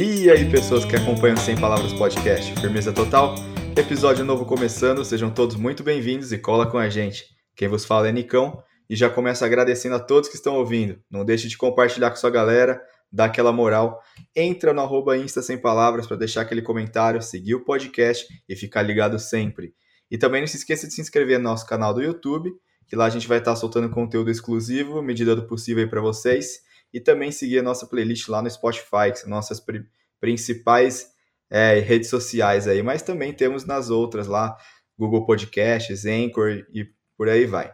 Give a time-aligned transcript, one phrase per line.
[0.00, 3.34] E aí, pessoas que acompanham Sem Palavras Podcast, firmeza total?
[3.76, 7.24] Episódio novo começando, sejam todos muito bem-vindos e cola com a gente.
[7.56, 11.00] Quem vos fala é Nicão e já começo agradecendo a todos que estão ouvindo.
[11.10, 12.80] Não deixe de compartilhar com sua galera,
[13.10, 14.00] dar aquela moral.
[14.36, 18.82] Entra no arroba Insta Sem Palavras para deixar aquele comentário, seguir o podcast e ficar
[18.82, 19.72] ligado sempre.
[20.10, 22.52] E também não se esqueça de se inscrever no nosso canal do YouTube,
[22.88, 26.98] que lá a gente vai estar soltando conteúdo exclusivo, medida do possível para vocês e
[26.98, 29.84] também seguir a nossa playlist lá no Spotify, que são nossas pri
[30.20, 31.12] principais
[31.48, 34.56] é, redes sociais aí, mas também temos nas outras lá,
[34.98, 37.72] Google Podcasts, Anchor e por aí vai.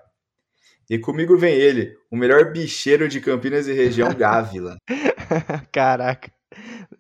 [0.91, 4.77] E comigo vem ele, o melhor bicheiro de Campinas e região, Gávila.
[5.73, 6.31] Caraca.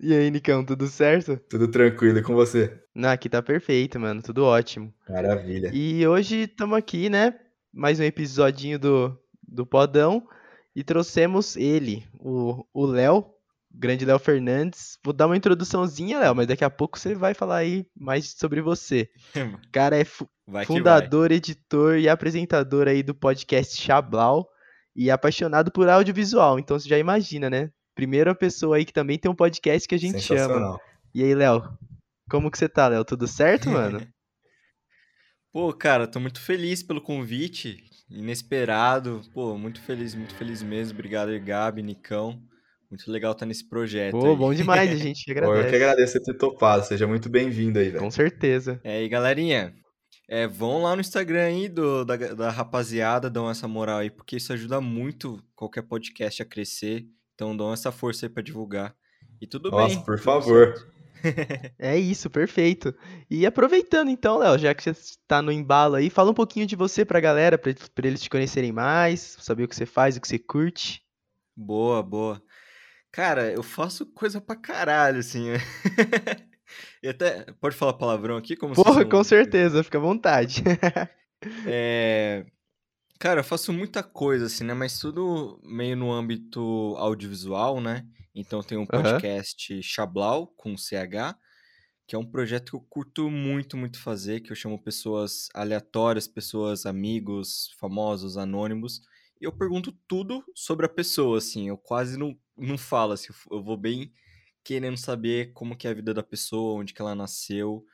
[0.01, 1.39] E aí, Nicão, tudo certo?
[1.49, 2.73] Tudo tranquilo, e com você?
[2.95, 4.93] Não, aqui tá perfeito, mano, tudo ótimo.
[5.09, 5.71] Maravilha.
[5.73, 7.35] E hoje estamos aqui, né,
[7.75, 10.27] mais um episodinho do, do Podão,
[10.75, 13.35] e trouxemos ele, o Léo,
[13.75, 14.99] grande Léo Fernandes.
[15.05, 18.61] Vou dar uma introduçãozinha, Léo, mas daqui a pouco você vai falar aí mais sobre
[18.61, 19.09] você.
[19.37, 20.29] O cara é fu
[20.67, 21.39] fundador, vai.
[21.39, 24.47] editor e apresentador aí do podcast Chablau
[24.95, 26.59] e apaixonado por audiovisual.
[26.59, 27.71] Então você já imagina, né?
[27.95, 30.79] Primeira pessoa aí que também tem um podcast que a gente chama.
[31.15, 31.63] E aí, Léo?
[32.29, 33.05] Como que você tá, Léo?
[33.05, 34.01] Tudo certo, mano?
[35.55, 39.23] Pô, cara, tô muito feliz pelo convite inesperado.
[39.33, 40.95] Pô, muito feliz, muito feliz mesmo.
[40.95, 42.43] Obrigado, Gabi, Nicão.
[42.91, 44.19] Muito legal estar nesse projeto.
[44.19, 44.37] Pô, aí.
[44.37, 45.61] bom demais, a gente agradece.
[45.61, 46.85] Pô, eu que agradeço ter topado.
[46.85, 48.01] Seja muito bem-vindo aí, velho.
[48.01, 48.81] Com certeza.
[48.83, 49.73] É, e galerinha,
[50.29, 54.35] é, vão lá no Instagram aí do, da, da rapaziada, dão essa moral aí, porque
[54.35, 57.05] isso ajuda muito qualquer podcast a crescer.
[57.37, 58.93] Então dão essa força aí pra divulgar.
[59.41, 59.95] E tudo Nossa, bem.
[59.95, 60.77] Nossa, por favor.
[60.77, 60.94] Certo
[61.79, 62.95] é isso, perfeito.
[63.31, 66.77] E aproveitando então, Léo, já que você está no embalo aí, fala um pouquinho de
[66.77, 70.21] você pra galera, pra, pra eles te conhecerem mais, saber o que você faz, o
[70.21, 71.03] que você curte.
[71.57, 72.43] Boa, boa.
[73.13, 75.47] Cara, eu faço coisa pra caralho, assim.
[77.03, 77.47] e até.
[77.61, 78.57] Pode falar palavrão aqui?
[78.57, 80.65] Como Porra, com certeza, fica à vontade.
[81.67, 82.45] é.
[83.21, 84.75] Cara, eu faço muita coisa, assim, né?
[84.75, 88.05] Mas tudo meio no âmbito audiovisual, né?
[88.35, 91.39] Então tem um podcast Chablau, com CH,
[92.07, 96.27] que é um projeto que eu curto muito, muito fazer, que eu chamo pessoas aleatórias,
[96.27, 99.01] pessoas amigos, famosos, anônimos,
[99.41, 103.63] e eu pergunto tudo sobre a pessoa, assim, eu quase não, não falo, assim, eu
[103.63, 104.13] vou bem
[104.63, 107.85] querendo saber como que é a vida da pessoa, onde que ela nasceu,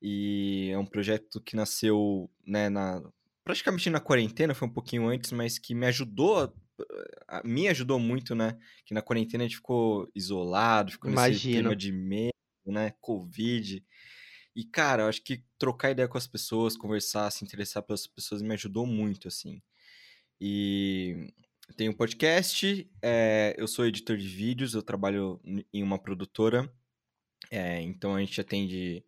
[0.00, 3.02] e é um projeto que nasceu, né, na,
[3.44, 6.52] praticamente na quarentena, foi um pouquinho antes, mas que me ajudou
[7.44, 8.58] me ajudou muito, né?
[8.84, 11.34] Que na quarentena a gente ficou isolado, ficou Imagino.
[11.34, 12.32] nesse clima de medo,
[12.66, 12.92] né?
[13.00, 13.84] Covid.
[14.56, 18.40] E, cara, eu acho que trocar ideia com as pessoas, conversar, se interessar pelas pessoas
[18.40, 19.60] me ajudou muito, assim.
[20.40, 21.32] E
[21.76, 25.40] tenho um podcast, é, eu sou editor de vídeos, eu trabalho
[25.72, 26.70] em uma produtora,
[27.50, 29.04] é, então a gente atende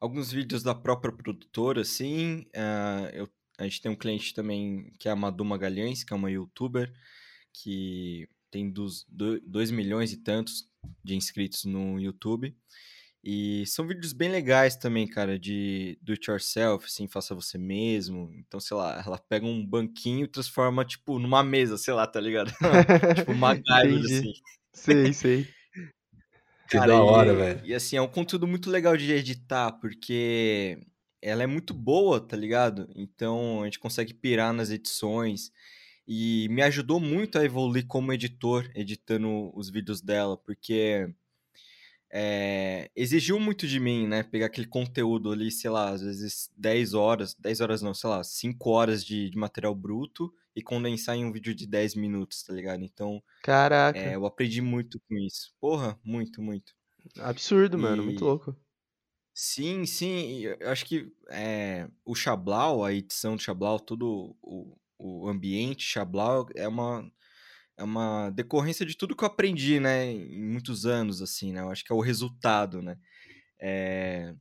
[0.00, 2.46] alguns vídeos da própria produtora, assim.
[2.56, 3.28] Uh, eu
[3.60, 6.90] a gente tem um cliente também que é a Madu Magalhães, que é uma youtuber
[7.52, 10.66] que tem 2 milhões e tantos
[11.04, 12.56] de inscritos no YouTube.
[13.22, 18.32] E são vídeos bem legais também, cara, de do it yourself, assim, faça você mesmo.
[18.34, 22.18] Então, sei lá, ela pega um banquinho e transforma, tipo, numa mesa, sei lá, tá
[22.18, 22.50] ligado?
[23.14, 24.32] tipo, uma MacGyver, assim.
[24.72, 25.44] Sei, sei.
[26.66, 27.60] Que cara, da hora, velho.
[27.66, 30.78] E assim, é um conteúdo muito legal de editar, porque
[31.22, 32.88] ela é muito boa, tá ligado?
[32.94, 35.52] Então a gente consegue pirar nas edições.
[36.06, 41.08] E me ajudou muito a evoluir como editor, editando os vídeos dela, porque
[42.12, 44.24] é, exigiu muito de mim, né?
[44.24, 48.24] Pegar aquele conteúdo ali, sei lá, às vezes 10 horas, 10 horas não, sei lá,
[48.24, 52.52] 5 horas de, de material bruto e condensar em um vídeo de 10 minutos, tá
[52.52, 52.82] ligado?
[52.82, 53.98] Então, Caraca.
[53.98, 55.54] É, eu aprendi muito com isso.
[55.60, 56.74] Porra, muito, muito.
[57.18, 57.80] Absurdo, e...
[57.80, 58.56] mano, muito louco.
[59.42, 65.26] Sim, sim, eu acho que é, o Chablau, a edição do Chablau, todo o, o
[65.30, 67.10] ambiente Chablau é uma,
[67.78, 71.70] é uma decorrência de tudo que eu aprendi, né, em muitos anos, assim, né, eu
[71.70, 72.98] acho que é o resultado, né,
[73.58, 74.34] é,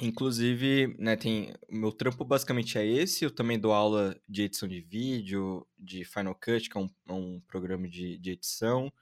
[0.00, 4.80] inclusive, né, tem, meu trampo basicamente é esse, eu também dou aula de edição de
[4.80, 8.92] vídeo, de Final Cut, que é um, é um programa de, de edição,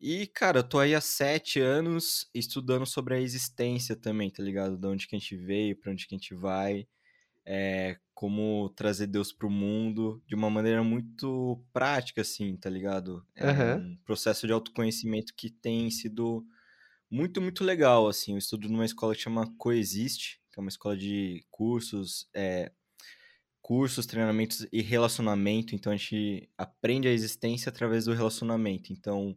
[0.00, 4.78] e, cara, eu tô aí há sete anos estudando sobre a existência também, tá ligado?
[4.78, 6.86] De onde que a gente veio, pra onde que a gente vai,
[7.44, 13.26] é, como trazer Deus pro mundo de uma maneira muito prática, assim, tá ligado?
[13.34, 13.92] É uhum.
[13.92, 16.46] um processo de autoconhecimento que tem sido
[17.10, 18.32] muito, muito legal, assim.
[18.32, 22.72] Eu estudo numa escola que chama Coexiste, que é uma escola de cursos, é,
[23.60, 25.74] cursos, treinamentos e relacionamento.
[25.74, 28.92] Então a gente aprende a existência através do relacionamento.
[28.92, 29.36] Então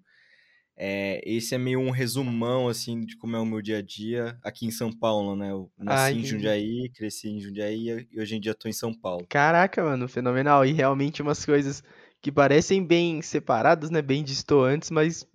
[0.75, 4.37] é, esse é meio um resumão, assim, de como é o meu dia a dia
[4.43, 5.51] aqui em São Paulo, né?
[5.51, 8.93] Eu nasci Ai, em Jundiaí, cresci em Jundiaí e hoje em dia tô em São
[8.93, 9.25] Paulo.
[9.29, 10.65] Caraca, mano, fenomenal.
[10.65, 11.83] E realmente umas coisas
[12.21, 14.01] que parecem bem separadas, né?
[14.01, 15.27] Bem distantes, mas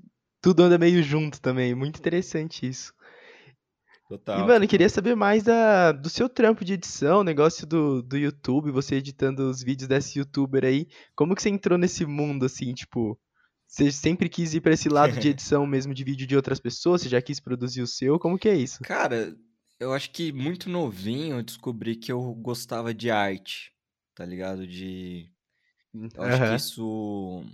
[0.42, 1.74] tudo anda meio junto também.
[1.74, 2.92] Muito interessante isso.
[4.08, 4.40] Total.
[4.40, 8.70] E, mano, queria saber mais da, do seu trampo de edição, negócio do, do YouTube,
[8.70, 10.88] você editando os vídeos desse youtuber aí.
[11.14, 13.18] Como que você entrou nesse mundo, assim, tipo,
[13.68, 17.02] você sempre quis ir para esse lado de edição mesmo de vídeo de outras pessoas?
[17.02, 18.18] Você já quis produzir o seu?
[18.18, 18.82] Como que é isso?
[18.82, 19.36] Cara,
[19.78, 23.70] eu acho que muito novinho eu descobri que eu gostava de arte,
[24.14, 24.66] tá ligado?
[24.66, 25.30] De.
[26.14, 27.44] Eu acho que isso.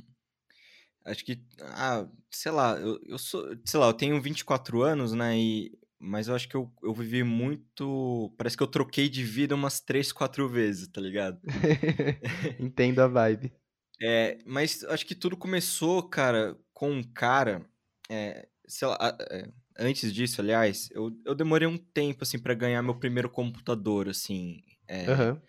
[1.04, 1.42] Acho que.
[1.60, 3.44] Ah, sei lá, eu, eu sou.
[3.64, 5.36] Sei lá, eu tenho 24 anos, né?
[5.36, 8.32] E, mas eu acho que eu, eu vivi muito.
[8.38, 11.40] Parece que eu troquei de vida umas 3, 4 vezes, tá ligado?
[12.60, 13.52] Entendo a vibe.
[14.00, 17.64] É, mas acho que tudo começou, cara, com um cara.
[18.10, 19.48] É, sei lá, é,
[19.78, 24.62] antes disso, aliás, eu, eu demorei um tempo, assim, para ganhar meu primeiro computador, assim.
[24.90, 25.40] Uhum.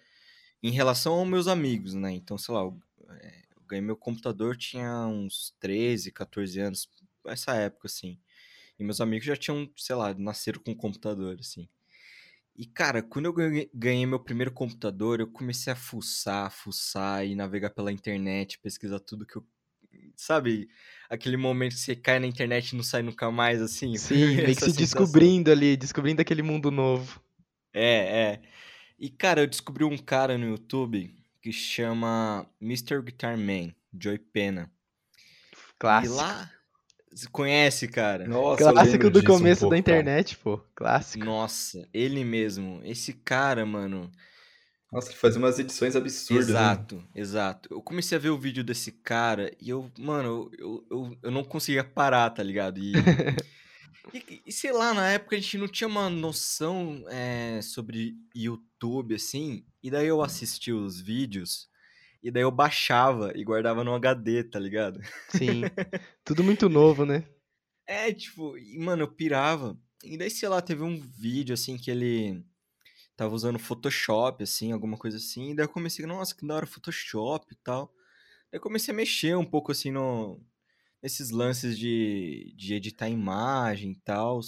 [0.63, 2.11] Em relação aos meus amigos, né?
[2.11, 2.79] Então, sei lá, eu,
[3.21, 6.89] é, eu ganhei meu computador, tinha uns 13, 14 anos,
[7.25, 8.19] essa época, assim.
[8.79, 11.67] E meus amigos já tinham, sei lá, nasceram com computador, assim.
[12.57, 13.33] E, cara, quando eu
[13.73, 19.25] ganhei meu primeiro computador, eu comecei a fuçar, fuçar e navegar pela internet, pesquisar tudo
[19.25, 19.45] que eu.
[20.15, 20.69] Sabe?
[21.09, 23.95] Aquele momento que você cai na internet e não sai nunca mais, assim.
[23.97, 27.21] Sim, meio que se descobrindo ali, descobrindo aquele mundo novo.
[27.73, 28.41] É, é.
[28.97, 33.01] E, cara, eu descobri um cara no YouTube que chama Mr.
[33.01, 34.71] Guitar Man, Joy Pena.
[35.77, 36.15] Clássico.
[36.15, 36.49] E lá,
[37.31, 38.27] conhece, cara?
[38.27, 40.43] Nossa, Clássico do começo um pouco, da internet, cara.
[40.43, 40.63] pô.
[40.75, 41.23] Clássico.
[41.23, 42.81] Nossa, ele mesmo.
[42.83, 44.11] Esse cara, mano.
[44.91, 46.49] Nossa, ele fazia umas edições absurdas.
[46.49, 47.03] Exato, né?
[47.15, 47.69] exato.
[47.71, 51.43] Eu comecei a ver o vídeo desse cara e eu, mano, eu, eu, eu não
[51.43, 52.79] conseguia parar, tá ligado?
[52.79, 52.93] E,
[54.13, 59.15] e, e, sei lá, na época a gente não tinha uma noção é, sobre YouTube,
[59.15, 59.65] assim.
[59.81, 61.67] E daí eu assisti os vídeos
[62.25, 64.99] e daí eu baixava e guardava no HD, tá ligado?
[65.29, 65.61] Sim.
[66.25, 67.23] Tudo muito novo, né?
[67.85, 69.79] É, tipo, e, mano, eu pirava.
[70.03, 72.43] E daí, sei lá, teve um vídeo, assim, que ele
[73.15, 75.51] tava usando Photoshop, assim, alguma coisa assim.
[75.51, 77.93] E daí eu comecei, nossa, que da hora Photoshop e tal.
[78.51, 80.41] Daí eu comecei a mexer um pouco, assim, no,
[81.03, 84.39] nesses lances de, de editar imagem e tal.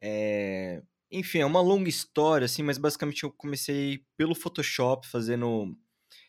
[0.00, 0.80] É...
[1.10, 5.76] Enfim, é uma longa história, assim, mas basicamente eu comecei pelo Photoshop, fazendo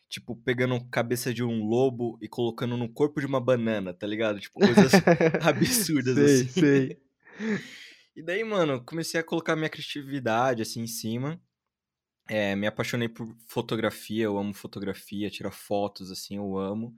[0.08, 4.40] tipo, pegando cabeça de um lobo e colocando no corpo de uma banana, tá ligado?
[4.40, 4.92] Tipo, coisas
[5.42, 6.60] absurdas sei, assim.
[6.60, 7.00] Sei.
[8.14, 11.40] E daí, mano, comecei a colocar minha criatividade assim em cima.
[12.28, 16.94] É, me apaixonei por fotografia, eu amo fotografia, tirar fotos, assim, eu amo.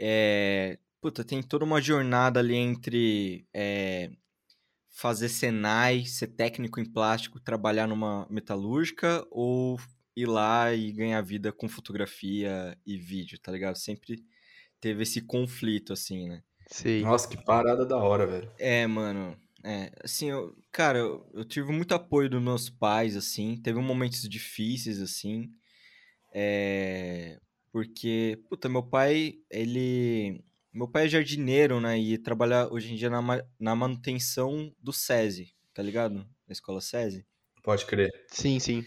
[0.00, 4.10] É, puta, tem toda uma jornada ali entre é,
[4.90, 9.78] fazer Senai, ser técnico em plástico, trabalhar numa metalúrgica ou
[10.18, 13.76] ir lá e ganhar vida com fotografia e vídeo, tá ligado?
[13.76, 14.24] Sempre
[14.80, 16.42] teve esse conflito, assim, né?
[16.66, 17.02] Sim.
[17.02, 18.50] Nossa, que parada da hora, velho.
[18.58, 19.36] É, mano.
[19.64, 23.56] É, assim, eu, cara, eu, eu tive muito apoio dos meus pais, assim.
[23.56, 25.50] Teve momentos difíceis, assim.
[26.32, 27.38] É,
[27.72, 30.44] porque, puta, meu pai, ele.
[30.72, 31.98] Meu pai é jardineiro, né?
[31.98, 33.20] E trabalha hoje em dia na,
[33.58, 36.14] na manutenção do SESI, tá ligado?
[36.46, 37.26] Na escola SESI.
[37.62, 38.10] Pode crer.
[38.30, 38.84] Sim, sim.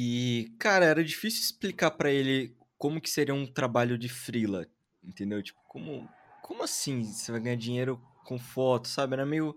[0.00, 4.64] E, cara, era difícil explicar para ele como que seria um trabalho de freela,
[5.02, 5.42] entendeu?
[5.42, 6.08] Tipo, como,
[6.40, 9.14] como assim você vai ganhar dinheiro com foto, sabe?
[9.14, 9.56] Era meio...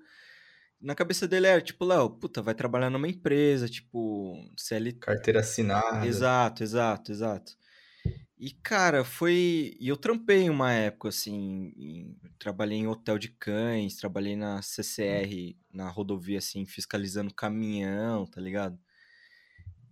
[0.81, 4.93] Na cabeça dele era, tipo, Léo, puta, vai trabalhar numa empresa, tipo, CL...
[4.93, 6.07] Carteira assinada.
[6.07, 7.55] Exato, exato, exato.
[8.35, 9.77] E, cara, foi...
[9.79, 12.17] E eu trampei uma época, assim, em...
[12.39, 18.79] trabalhei em hotel de cães, trabalhei na CCR, na rodovia, assim, fiscalizando caminhão, tá ligado?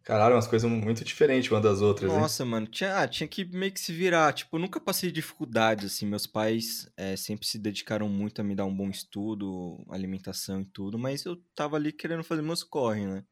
[0.03, 2.49] Caralho, umas coisas muito diferentes uma das outras, Nossa, hein?
[2.49, 4.33] mano, tinha, ah, tinha que meio que se virar.
[4.33, 6.05] Tipo, eu nunca passei dificuldades, assim.
[6.05, 10.65] Meus pais é, sempre se dedicaram muito a me dar um bom estudo, alimentação e
[10.65, 13.23] tudo, mas eu tava ali querendo fazer meus corre, né?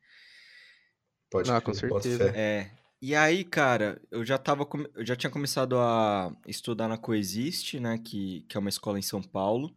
[1.30, 2.32] Pode ah, com certeza.
[2.36, 2.70] É.
[3.00, 8.00] E aí, cara, eu já tava, eu já tinha começado a estudar na Coexiste, né,
[8.00, 9.77] que, que é uma escola em São Paulo.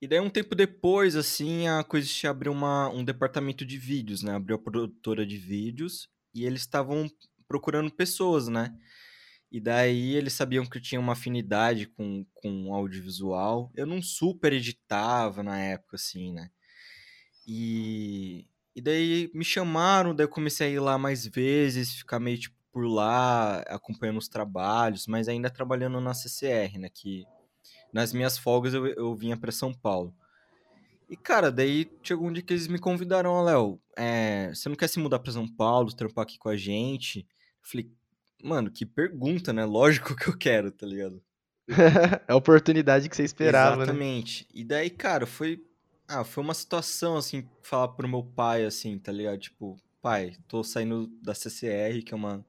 [0.00, 4.34] E daí, um tempo depois, assim, a Coexist abriu uma, um departamento de vídeos, né?
[4.34, 7.10] Abriu a produtora de vídeos e eles estavam
[7.46, 8.74] procurando pessoas, né?
[9.52, 13.70] E daí eles sabiam que eu tinha uma afinidade com, com audiovisual.
[13.74, 16.50] Eu não super editava na época, assim, né?
[17.46, 22.38] E, e daí me chamaram, daí eu comecei a ir lá mais vezes, ficar meio
[22.38, 26.88] tipo por lá, acompanhando os trabalhos, mas ainda trabalhando na CCR, né?
[26.88, 27.24] Que
[27.92, 30.14] nas minhas folgas eu, eu vinha para São Paulo.
[31.08, 34.76] E, cara, daí chegou um dia que eles me convidaram, ó, Léo, é, você não
[34.76, 37.20] quer se mudar para São Paulo, trampar aqui com a gente?
[37.20, 37.90] Eu falei,
[38.42, 39.64] mano, que pergunta, né?
[39.64, 41.20] Lógico que eu quero, tá ligado?
[42.28, 43.82] é a oportunidade que você esperava, né?
[43.82, 44.42] Exatamente.
[44.44, 44.60] Né?
[44.60, 45.64] E daí, cara, foi.
[46.06, 49.38] Ah, foi uma situação, assim, falar pro meu pai, assim, tá ligado?
[49.38, 52.44] Tipo, pai, tô saindo da CCR, que é uma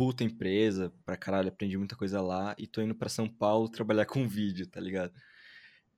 [0.00, 4.06] puta empresa, pra caralho, aprendi muita coisa lá, e tô indo pra São Paulo trabalhar
[4.06, 5.12] com vídeo, tá ligado?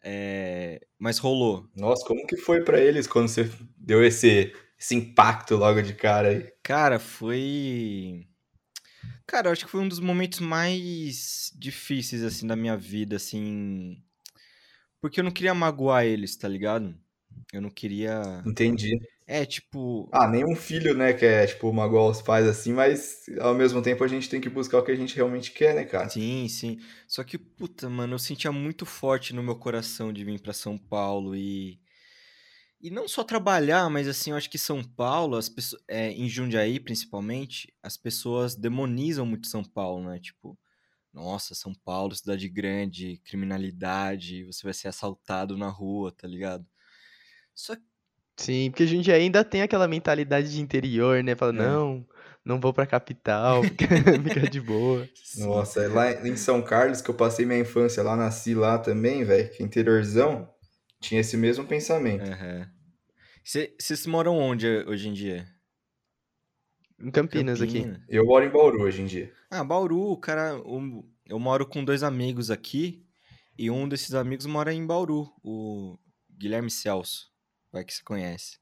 [0.03, 0.85] É...
[0.99, 1.71] Mas rolou.
[1.77, 6.31] Nossa, como que foi para eles quando você deu esse, esse impacto logo de cara
[6.31, 6.53] aí?
[6.65, 8.27] Cara, foi.
[9.25, 14.03] Cara, eu acho que foi um dos momentos mais difíceis, assim, da minha vida, assim.
[15.01, 16.93] Porque eu não queria magoar eles, tá ligado?
[17.53, 18.43] Eu não queria.
[18.45, 18.99] Entendi.
[19.35, 20.11] É, tipo.
[20.13, 24.07] Ah, nenhum filho, né, quer, tipo, magoar os pais assim, mas ao mesmo tempo a
[24.07, 26.07] gente tem que buscar o que a gente realmente quer, né, cara?
[26.11, 26.79] Sim, sim.
[27.09, 30.77] Só que, puta, mano, eu sentia muito forte no meu coração de vir para São
[30.77, 31.81] Paulo e.
[32.79, 36.29] E não só trabalhar, mas assim, eu acho que São Paulo, as pessoas, é, em
[36.29, 40.19] Jundiaí principalmente, as pessoas demonizam muito São Paulo, né?
[40.19, 40.59] Tipo,
[41.11, 46.67] nossa, São Paulo, cidade grande, criminalidade, você vai ser assaltado na rua, tá ligado?
[47.55, 47.75] Só
[48.37, 51.37] Sim, porque a gente ainda tem aquela mentalidade de interior, né?
[51.37, 51.57] Fala, é.
[51.57, 52.07] não,
[52.45, 55.09] não vou pra capital, fica, de boa.
[55.39, 59.25] Nossa, é lá em São Carlos, que eu passei minha infância lá, nasci lá também,
[59.25, 60.49] velho, que interiorzão,
[61.01, 62.31] tinha esse mesmo pensamento.
[63.45, 64.13] Vocês uhum.
[64.13, 65.47] moram onde hoje em dia?
[66.99, 68.05] Em Campinas, Campinas, aqui.
[68.09, 69.33] Eu moro em Bauru hoje em dia.
[69.51, 73.05] Ah, Bauru, cara, eu, eu moro com dois amigos aqui,
[73.59, 75.99] e um desses amigos mora em Bauru, o
[76.31, 77.32] Guilherme Celso.
[77.73, 78.59] Vai que você conhece.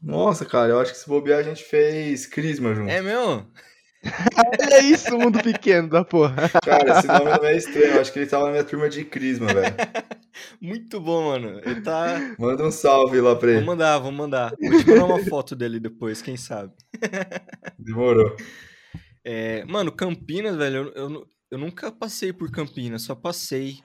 [0.00, 2.90] Nossa, cara, eu acho que se bobear a gente fez Crisma junto.
[2.90, 3.50] É mesmo?
[4.62, 6.48] Olha isso, mundo pequeno da porra.
[6.64, 7.94] Cara, esse nome não é estranho.
[7.94, 9.74] Eu acho que ele tava na minha turma de Crisma, velho.
[10.60, 11.60] Muito bom, mano.
[11.64, 12.34] Ele tá.
[12.38, 13.58] Manda um salve lá pra ele.
[13.58, 14.54] Vou mandar, vou mandar.
[14.58, 16.72] Vou te mandar uma foto dele depois, quem sabe.
[17.78, 18.34] Demorou.
[19.22, 23.80] É, mano, Campinas, velho, eu, eu, eu nunca passei por Campinas, só passei.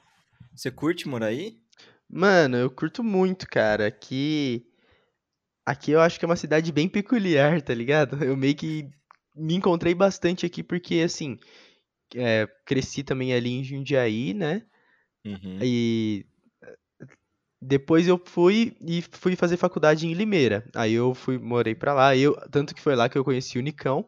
[0.55, 1.57] Você curte morar aí?
[2.15, 3.88] Mano, eu curto muito, cara.
[3.88, 4.65] Aqui.
[5.65, 8.24] Aqui eu acho que é uma cidade bem peculiar, tá ligado?
[8.24, 8.89] Eu meio que
[9.36, 11.38] me encontrei bastante aqui porque, assim.
[12.15, 14.65] É, cresci também ali em Jundiaí, né?
[15.25, 15.60] Uhum.
[15.62, 16.25] E.
[17.62, 20.65] Depois eu fui e fui fazer faculdade em Limeira.
[20.74, 22.15] Aí eu fui, morei pra lá.
[22.15, 24.07] Eu, tanto que foi lá que eu conheci o Nicão.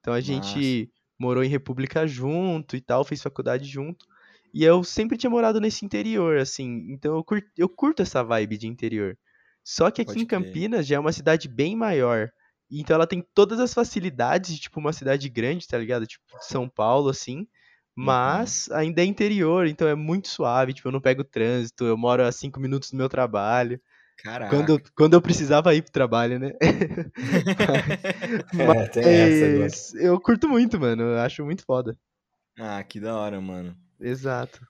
[0.00, 0.26] Então a Nossa.
[0.26, 0.90] gente
[1.20, 4.06] morou em República junto e tal, fez faculdade junto.
[4.52, 8.58] E eu sempre tinha morado nesse interior, assim, então eu curto, eu curto essa vibe
[8.58, 9.16] de interior.
[9.64, 10.84] Só que aqui Pode em Campinas crer.
[10.84, 12.30] já é uma cidade bem maior.
[12.70, 16.06] Então ela tem todas as facilidades de, tipo, uma cidade grande, tá ligado?
[16.06, 17.46] Tipo, São Paulo, assim.
[17.94, 18.76] Mas uhum.
[18.76, 20.72] ainda é interior, então é muito suave.
[20.72, 23.80] Tipo, eu não pego trânsito, eu moro a cinco minutos do meu trabalho.
[24.22, 24.54] Caraca.
[24.54, 26.52] Quando, quando eu precisava ir pro trabalho, né?
[28.54, 29.68] mas, é, agora.
[29.94, 31.02] Eu curto muito, mano.
[31.02, 31.96] Eu acho muito foda.
[32.58, 33.76] Ah, que da hora, mano.
[34.02, 34.66] Exato.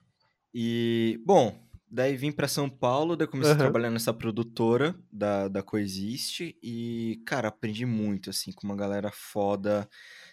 [0.53, 1.59] E, bom,
[1.89, 3.57] daí vim para São Paulo, daí comecei uhum.
[3.57, 9.11] a trabalhar nessa produtora da, da Coexiste e, cara, aprendi muito, assim, com uma galera
[9.11, 9.89] foda.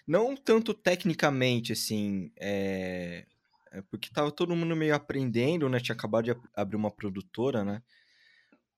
[0.07, 3.25] Não tanto tecnicamente, assim, é...
[3.71, 5.79] é porque tava todo mundo meio aprendendo, né?
[5.79, 7.81] Tinha acabado de abrir uma produtora, né?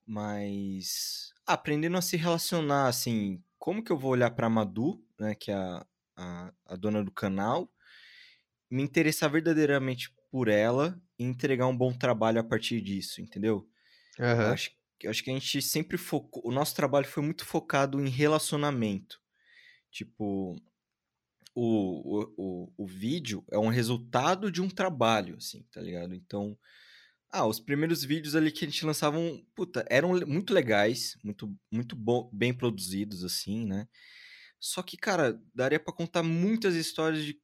[0.06, 5.36] Mas aprendendo a se relacionar, assim, como que eu vou olhar pra Madu, né?
[5.36, 7.70] Que é a, a, a dona do canal,
[8.74, 13.70] me interessar verdadeiramente por ela e entregar um bom trabalho a partir disso, entendeu?
[14.18, 14.52] Uhum.
[14.52, 14.72] Acho,
[15.06, 16.42] acho que a gente sempre focou.
[16.44, 19.22] O nosso trabalho foi muito focado em relacionamento.
[19.92, 20.56] Tipo,
[21.54, 26.16] o, o, o, o vídeo é um resultado de um trabalho, assim, tá ligado?
[26.16, 26.58] Então.
[27.36, 31.96] Ah, os primeiros vídeos ali que a gente lançavam, puta, eram muito legais, muito, muito
[31.96, 33.88] bom, bem produzidos, assim, né?
[34.60, 37.43] Só que, cara, daria para contar muitas histórias de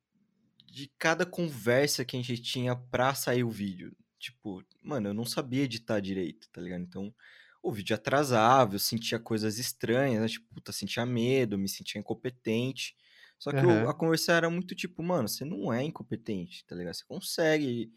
[0.72, 3.96] de cada conversa que a gente tinha pra sair o vídeo.
[4.20, 6.82] Tipo, mano, eu não sabia editar direito, tá ligado?
[6.82, 7.14] Então,
[7.62, 10.28] o vídeo atrasava, eu sentia coisas estranhas, né?
[10.28, 12.96] Tipo, puta, sentia medo, me sentia incompetente.
[13.38, 13.90] Só que uhum.
[13.90, 16.94] a conversa era muito tipo, mano, você não é incompetente, tá ligado?
[16.94, 17.92] Você consegue.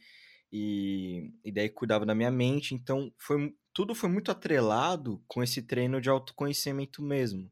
[0.53, 2.75] E, e daí cuidava da minha mente.
[2.75, 7.51] Então, foi, tudo foi muito atrelado com esse treino de autoconhecimento mesmo.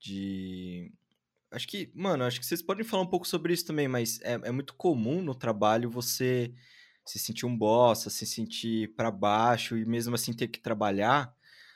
[0.00, 0.92] De
[1.54, 4.34] Acho que, mano, acho que vocês podem falar um pouco sobre isso também, mas é,
[4.42, 6.52] é muito comum no trabalho você
[7.06, 11.34] se sentir um bosta, se sentir para baixo e mesmo assim ter que trabalhar.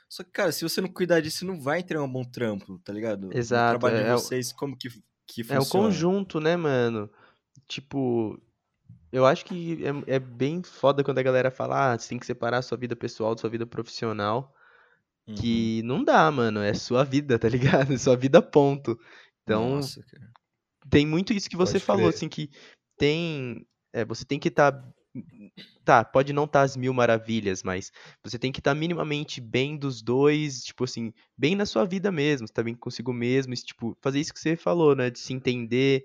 [0.08, 2.92] Só que, cara, se você não cuidar disso, não vai ter um bom trampo, tá
[2.92, 3.30] ligado?
[3.36, 3.76] Exato.
[3.76, 4.88] O trabalho é, de vocês, como que
[5.28, 5.60] que funciona.
[5.60, 7.10] É o conjunto, né, mano?
[7.68, 8.40] Tipo,
[9.12, 12.26] eu acho que é, é bem foda quando a galera fala, ah, você tem que
[12.26, 14.54] separar a sua vida pessoal da sua vida profissional.
[15.26, 15.34] Uhum.
[15.34, 16.60] Que não dá, mano.
[16.60, 17.92] É sua vida, tá ligado?
[17.92, 18.98] É sua vida, ponto.
[19.48, 20.04] Então, Nossa,
[20.90, 22.14] tem muito isso que você Pode falou, crer.
[22.14, 22.50] assim, que
[22.98, 23.66] tem.
[23.92, 24.72] É, você tem que estar.
[25.84, 27.90] Tá, pode não estar às mil maravilhas, mas
[28.22, 32.46] você tem que estar minimamente bem dos dois, tipo assim, bem na sua vida mesmo,
[32.46, 35.08] você tá bem consigo mesmo, tipo, fazer isso que você falou, né?
[35.08, 36.04] De se entender.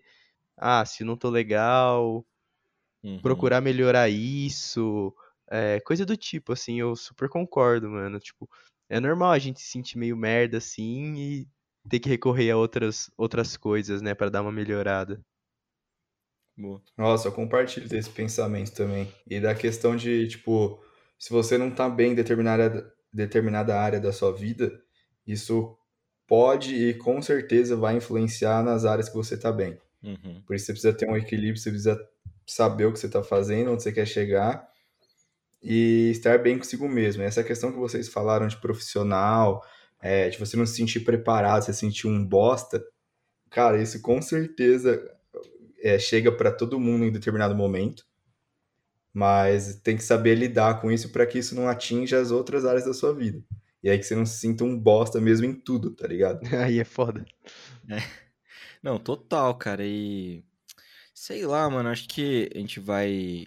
[0.57, 2.25] Ah, se eu não tô legal,
[3.03, 3.21] Uhum.
[3.21, 5.13] procurar melhorar isso,
[5.51, 8.19] é, coisa do tipo, assim, eu super concordo, mano.
[8.19, 8.49] Tipo,
[8.89, 11.47] é normal a gente se sentir meio merda assim e
[11.89, 15.19] ter que recorrer a outras, outras coisas, né, Pra dar uma melhorada.
[16.57, 16.81] Boa.
[16.97, 19.11] Nossa, eu compartilho desse pensamento também.
[19.27, 20.79] E da questão de, tipo,
[21.17, 24.71] se você não tá bem em determinada, determinada área da sua vida,
[25.25, 25.75] isso
[26.27, 29.77] pode e com certeza vai influenciar nas áreas que você tá bem.
[30.03, 30.41] Uhum.
[30.45, 31.99] Por isso você precisa ter um equilíbrio, você precisa
[32.45, 34.67] saber o que você tá fazendo, onde você quer chegar
[35.61, 37.23] e estar bem consigo mesmo.
[37.23, 39.63] Essa questão que vocês falaram de profissional,
[40.03, 42.83] é, de você não se sentir preparado, você sentir um bosta,
[43.49, 45.01] cara, isso com certeza
[45.81, 48.05] é, chega para todo mundo em determinado momento,
[49.13, 52.83] mas tem que saber lidar com isso para que isso não atinja as outras áreas
[52.83, 53.41] da sua vida.
[53.81, 56.41] E aí que você não se sinta um bosta mesmo em tudo, tá ligado?
[56.55, 57.25] Aí é foda.
[58.81, 59.83] Não, total, cara.
[59.85, 60.41] E
[61.13, 63.45] sei lá, mano, acho que a gente vai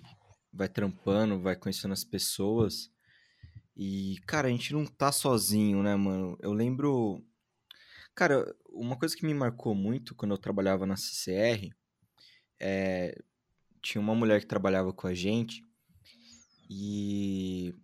[0.52, 2.90] vai trampando, vai conhecendo as pessoas.
[3.76, 6.36] E, cara, a gente não tá sozinho, né, mano?
[6.40, 7.22] Eu lembro.
[8.14, 11.70] Cara, uma coisa que me marcou muito quando eu trabalhava na CCR
[12.60, 13.16] é.
[13.82, 15.62] Tinha uma mulher que trabalhava com a gente
[16.68, 17.74] e.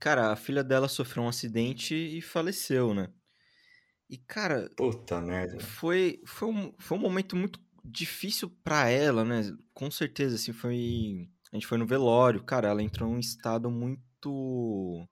[0.00, 3.08] Cara, a filha dela sofreu um acidente e faleceu, né?
[4.10, 5.60] E, cara, Puta merda.
[5.60, 9.56] foi, foi, um, foi um momento muito difícil pra ela, né?
[9.72, 11.28] Com certeza, assim, foi.
[11.52, 15.06] A gente foi no velório, cara, ela entrou num estado muito.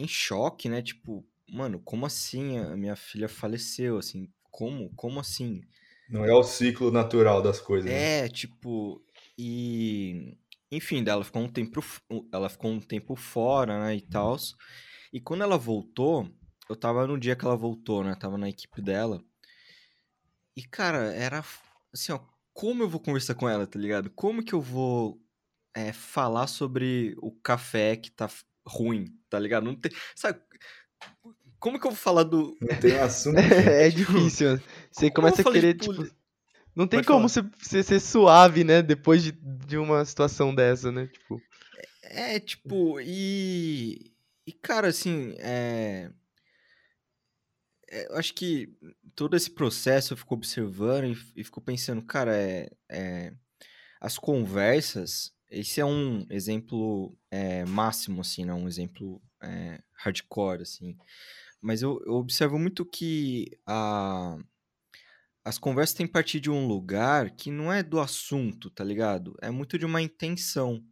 [0.00, 0.82] Em choque, né?
[0.82, 3.98] Tipo, mano, como assim a minha filha faleceu?
[3.98, 4.90] Assim, como?
[4.94, 5.62] Como assim?
[6.08, 7.90] Não é o ciclo natural das coisas.
[7.90, 8.24] né?
[8.24, 9.04] É, tipo,
[9.38, 10.36] e
[10.70, 11.80] enfim, ela ficou um tempo,
[12.32, 14.36] ela ficou um tempo fora, né, e tal.
[15.12, 16.28] E quando ela voltou,
[16.68, 19.22] eu tava no dia que ela voltou, né, tava na equipe dela.
[20.56, 21.44] E cara, era
[21.92, 22.20] assim, ó,
[22.52, 24.10] como eu vou conversar com ela, tá ligado?
[24.10, 25.20] Como que eu vou
[25.74, 28.28] é, falar sobre o café que tá
[28.70, 29.64] ruim, tá ligado?
[29.64, 30.40] Não tem, sabe?
[31.58, 33.36] Como que eu vou falar do Não tem assunto.
[33.68, 34.58] É, difícil.
[34.90, 36.08] Você Como começa a querer, tipo.
[36.74, 38.80] Não tem Pode como você, você ser suave, né?
[38.80, 41.08] Depois de, de uma situação dessa, né?
[41.08, 41.42] Tipo.
[42.02, 44.12] É, tipo, e.
[44.46, 46.10] E, cara, assim, é.
[47.90, 48.74] é, Eu acho que
[49.14, 53.32] todo esse processo eu fico observando e, e fico pensando, cara, é, é,
[54.00, 58.54] as conversas, esse é um exemplo é, máximo, assim, né?
[58.54, 60.96] Um exemplo é, hardcore, assim.
[61.60, 64.38] Mas eu, eu observo muito que a,
[65.44, 69.36] as conversas têm partir de um lugar que não é do assunto, tá ligado?
[69.42, 70.84] É muito de uma intenção.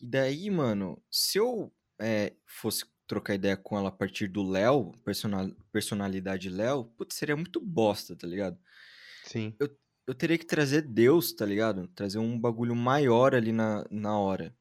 [0.00, 4.92] E daí, mano, se eu é, fosse trocar ideia com ela a partir do Léo,
[5.04, 8.58] personal, personalidade Léo, putz, seria muito bosta, tá ligado?
[9.24, 9.54] Sim.
[9.58, 9.68] Eu
[10.14, 11.88] teria que trazer Deus, tá ligado?
[11.88, 14.54] Trazer um bagulho maior ali na, na hora.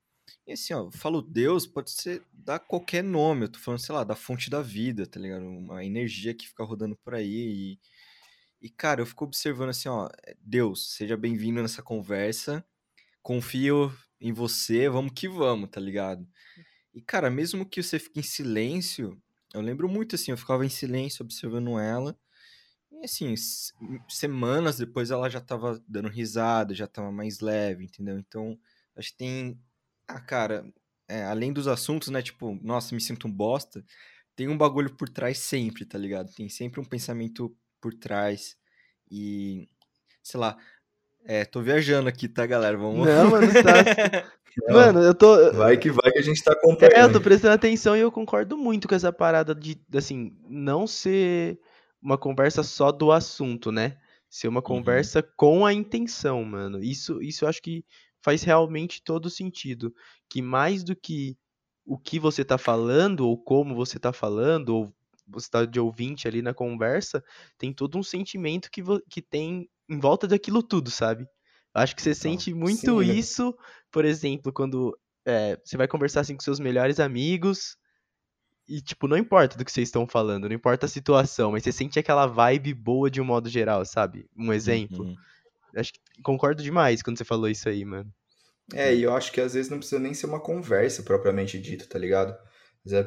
[0.45, 3.45] E assim, ó, eu falo Deus, pode ser dar qualquer nome.
[3.45, 5.45] Eu tô falando, sei lá, da fonte da vida, tá ligado?
[5.45, 7.79] Uma energia que fica rodando por aí.
[8.61, 10.09] E, e cara, eu fico observando assim, ó,
[10.41, 12.65] Deus, seja bem-vindo nessa conversa.
[13.21, 16.27] Confio em você, vamos que vamos, tá ligado?
[16.93, 19.21] E, cara, mesmo que você fique em silêncio,
[19.53, 22.17] eu lembro muito assim, eu ficava em silêncio observando ela.
[23.01, 23.73] E assim, s-
[24.09, 28.17] semanas depois ela já tava dando risada, já tava mais leve, entendeu?
[28.19, 28.57] Então,
[28.95, 29.59] acho que tem.
[30.07, 30.65] Ah, cara,
[31.07, 32.21] é, além dos assuntos, né?
[32.21, 33.83] Tipo, nossa, me sinto um bosta.
[34.35, 36.33] Tem um bagulho por trás sempre, tá ligado?
[36.33, 38.57] Tem sempre um pensamento por trás.
[39.11, 39.67] E.
[40.23, 40.57] Sei lá.
[41.25, 42.77] É, tô viajando aqui, tá, galera?
[42.77, 43.05] Vamos.
[43.05, 43.83] Não, mano, tá.
[44.67, 45.51] Não, Mano, eu tô.
[45.53, 47.21] Vai que vai que a gente tá É, eu tô acompanhando.
[47.21, 51.59] prestando atenção e eu concordo muito com essa parada de, assim, não ser
[52.07, 53.97] uma conversa só do assunto, né?
[54.29, 56.81] Ser uma conversa com a intenção, mano.
[56.83, 57.85] Isso, isso eu acho que
[58.21, 59.93] faz realmente todo sentido.
[60.29, 61.37] Que mais do que
[61.85, 64.93] o que você tá falando, ou como você tá falando, ou
[65.27, 67.23] você tá de ouvinte ali na conversa,
[67.57, 71.23] tem todo um sentimento que, que tem em volta daquilo tudo, sabe?
[71.75, 73.19] Eu acho que você Então, sente muito sim, né?
[73.19, 73.55] isso,
[73.91, 77.77] por exemplo, quando é, você vai conversar assim com seus melhores amigos
[78.67, 81.71] e, tipo, não importa do que vocês estão falando, não importa a situação, mas você
[81.71, 84.29] sente aquela vibe boa de um modo geral, sabe?
[84.37, 85.05] Um exemplo.
[85.05, 85.15] Uhum.
[85.75, 88.11] Acho que concordo demais quando você falou isso aí, mano.
[88.73, 91.85] É, e eu acho que às vezes não precisa nem ser uma conversa propriamente dita,
[91.85, 92.35] tá ligado?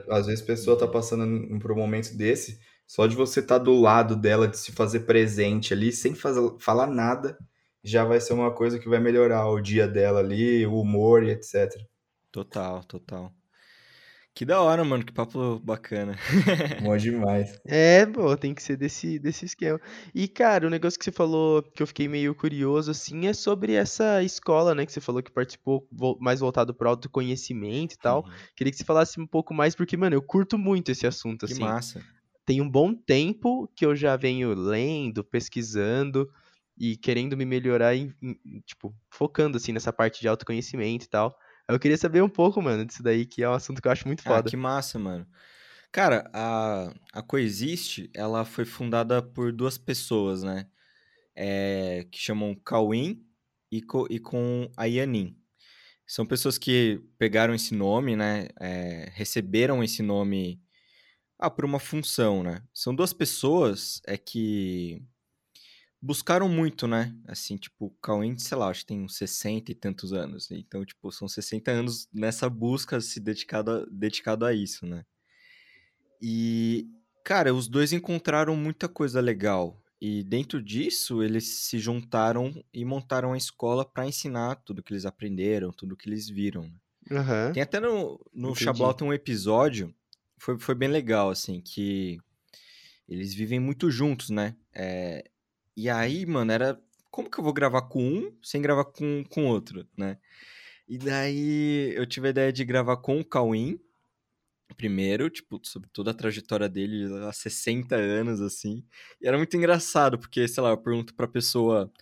[0.08, 3.64] Às vezes a pessoa tá passando por um momento desse, só de você estar tá
[3.64, 7.36] do lado dela, de se fazer presente ali, sem fazer, falar nada,
[7.82, 11.30] já vai ser uma coisa que vai melhorar o dia dela ali, o humor e
[11.30, 11.70] etc.
[12.30, 13.32] Total, total.
[14.34, 16.16] Que da hora, mano, que papo bacana.
[16.82, 17.60] Bom demais.
[17.66, 19.80] É, pô, tem que ser desse, desse esquema.
[20.14, 23.74] E, cara, o negócio que você falou, que eu fiquei meio curioso, assim, é sobre
[23.74, 25.86] essa escola, né, que você falou que participou
[26.20, 28.24] mais voltado pro autoconhecimento e tal.
[28.24, 28.30] Uhum.
[28.56, 31.52] Queria que você falasse um pouco mais, porque, mano, eu curto muito esse assunto, que
[31.52, 31.62] assim.
[31.62, 32.04] Que massa.
[32.46, 36.28] Tem um bom tempo que eu já venho lendo, pesquisando
[36.78, 41.36] e querendo me melhorar, em, em, tipo, focando, assim, nessa parte de autoconhecimento e tal.
[41.72, 44.06] Eu queria saber um pouco, mano, disso daí, que é um assunto que eu acho
[44.06, 44.48] muito ah, foda.
[44.48, 45.26] Ah, que massa, mano.
[45.92, 50.66] Cara, a, a Coexiste, ela foi fundada por duas pessoas, né?
[51.34, 53.24] É, que chamam Cauim
[53.70, 55.36] e, co, e com a Yanin.
[56.06, 58.48] São pessoas que pegaram esse nome, né?
[58.60, 60.60] É, receberam esse nome
[61.38, 62.62] ah, por uma função, né?
[62.74, 65.02] São duas pessoas é que
[66.00, 67.14] buscaram muito, né?
[67.26, 70.48] Assim, tipo, o Cauê, sei lá, acho que tem uns 60 e tantos anos.
[70.48, 70.58] Né?
[70.58, 75.04] Então, tipo, são 60 anos nessa busca se dedicado a, dedicado a isso, né?
[76.20, 76.88] E,
[77.24, 79.82] cara, os dois encontraram muita coisa legal.
[80.00, 85.04] E dentro disso, eles se juntaram e montaram a escola para ensinar tudo que eles
[85.04, 86.72] aprenderam, tudo que eles viram.
[87.10, 87.52] Uhum.
[87.52, 89.94] Tem até no, no Xablau tem um episódio,
[90.38, 92.18] foi, foi bem legal, assim, que
[93.06, 94.56] eles vivem muito juntos, né?
[94.72, 95.30] É,
[95.84, 96.80] e aí, mano, era.
[97.10, 100.18] Como que eu vou gravar com um sem gravar com o outro, né?
[100.88, 103.80] E daí eu tive a ideia de gravar com o Cauim,
[104.76, 108.84] primeiro, tipo, sobre toda a trajetória dele há 60 anos, assim.
[109.20, 111.92] E era muito engraçado, porque, sei lá, eu pergunto pra pessoa.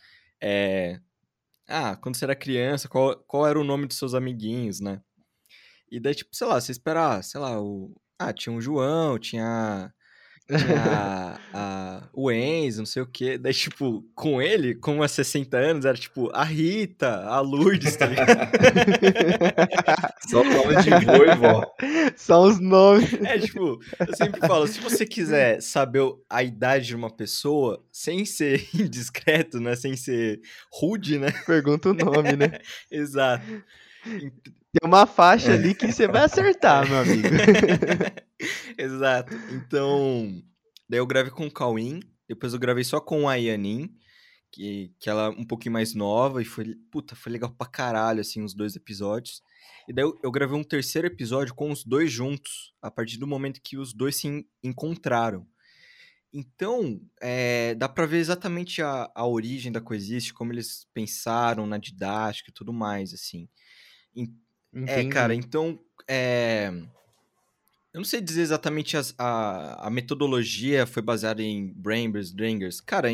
[0.41, 1.01] É,
[1.69, 5.03] ah, quando você era criança, qual, qual era o nome dos seus amiguinhos, né?
[5.91, 7.95] E daí, tipo, sei lá, você esperar, sei lá, o.
[8.19, 9.93] Ah, tinha o João, tinha
[10.51, 13.37] a, a, o Enzo, não sei o quê.
[13.37, 18.07] Daí, tipo, com ele, com há 60 anos, era tipo a Rita, a Lourdes, tá
[18.07, 18.29] ligado?
[20.29, 21.65] Só nome de vô e vó.
[22.17, 23.13] Só os nomes.
[23.25, 28.25] É, tipo, eu sempre falo, se você quiser saber a idade de uma pessoa, sem
[28.25, 29.77] ser indiscreto, né?
[29.77, 31.31] Sem ser rude, né?
[31.47, 32.59] Pergunta o nome, né?
[32.91, 33.45] Exato.
[34.09, 37.29] Tem uma faixa ali que você vai acertar, meu amigo.
[38.77, 39.35] Exato.
[39.53, 40.43] Então,
[40.89, 43.89] daí eu gravei com o Cauim, depois eu gravei só com a Yanin,
[44.53, 48.21] que, que ela é um pouquinho mais nova, e foi, puta, foi legal pra caralho,
[48.21, 49.43] assim, os dois episódios.
[49.89, 53.27] E daí eu, eu gravei um terceiro episódio com os dois juntos, a partir do
[53.27, 55.47] momento que os dois se encontraram.
[56.33, 61.79] Então, é, dá pra ver exatamente a, a origem da Coexiste, como eles pensaram na
[61.79, 63.49] didática e tudo mais, assim.
[64.87, 65.79] É, cara, então.
[66.07, 66.73] É...
[67.93, 72.81] Eu não sei dizer exatamente as, a, a metodologia foi baseada em Brambers, Drangers.
[72.81, 73.09] Cara,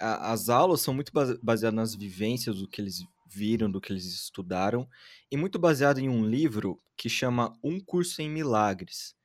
[0.00, 4.04] a, as aulas são muito baseadas nas vivências do que eles viram, do que eles
[4.04, 4.88] estudaram,
[5.30, 9.16] e muito baseado em um livro que chama Um Curso em Milagres.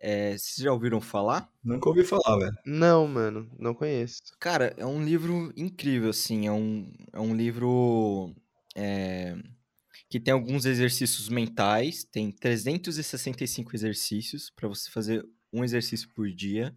[0.00, 1.50] É, vocês já ouviram falar?
[1.62, 2.56] Nunca ouvi falar, velho.
[2.64, 4.22] Não, mano, não conheço.
[4.40, 6.46] Cara, é um livro incrível, assim.
[6.46, 8.34] É um, é um livro.
[8.74, 9.36] É
[10.08, 16.76] que tem alguns exercícios mentais, tem 365 exercícios para você fazer um exercício por dia.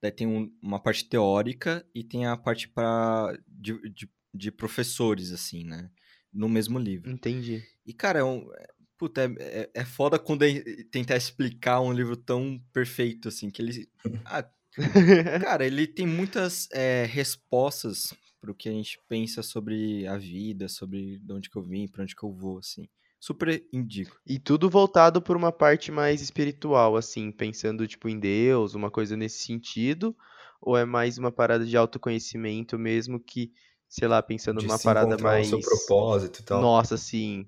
[0.00, 5.30] Daí tem um, uma parte teórica e tem a parte para de, de, de, professores,
[5.30, 5.90] assim, né?
[6.32, 7.10] No mesmo livro.
[7.10, 7.62] Entendi.
[7.84, 8.48] E, cara, é um,
[8.96, 13.62] puta, é, é, é foda quando é, tentar explicar um livro tão perfeito, assim, que
[13.62, 13.88] ele...
[14.24, 14.48] Ah,
[15.42, 21.18] cara, ele tem muitas é, respostas pro que a gente pensa sobre a vida, sobre
[21.18, 22.88] de onde que eu vim, para onde que eu vou, assim.
[23.20, 24.18] Super indico.
[24.26, 29.16] E tudo voltado por uma parte mais espiritual, assim, pensando, tipo, em Deus, uma coisa
[29.16, 30.16] nesse sentido,
[30.60, 33.52] ou é mais uma parada de autoconhecimento mesmo que,
[33.86, 35.48] sei lá, pensando de numa parada mais...
[35.48, 36.62] seu propósito e tal.
[36.62, 37.46] Nossa, sim.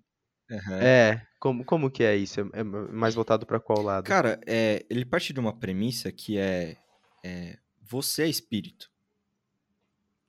[0.51, 0.75] Uhum.
[0.75, 2.41] É, como, como que é isso?
[2.41, 4.05] É, é mais voltado para qual lado?
[4.05, 6.77] Cara, é, ele parte de uma premissa que é,
[7.25, 8.92] é você é espírito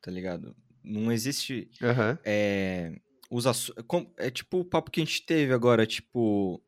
[0.04, 0.56] tá ligado?
[0.84, 1.72] Não existe.
[1.82, 2.18] Uhum.
[2.26, 2.94] É,
[3.32, 3.46] os
[4.18, 6.62] é tipo o papo que a gente teve agora, tipo.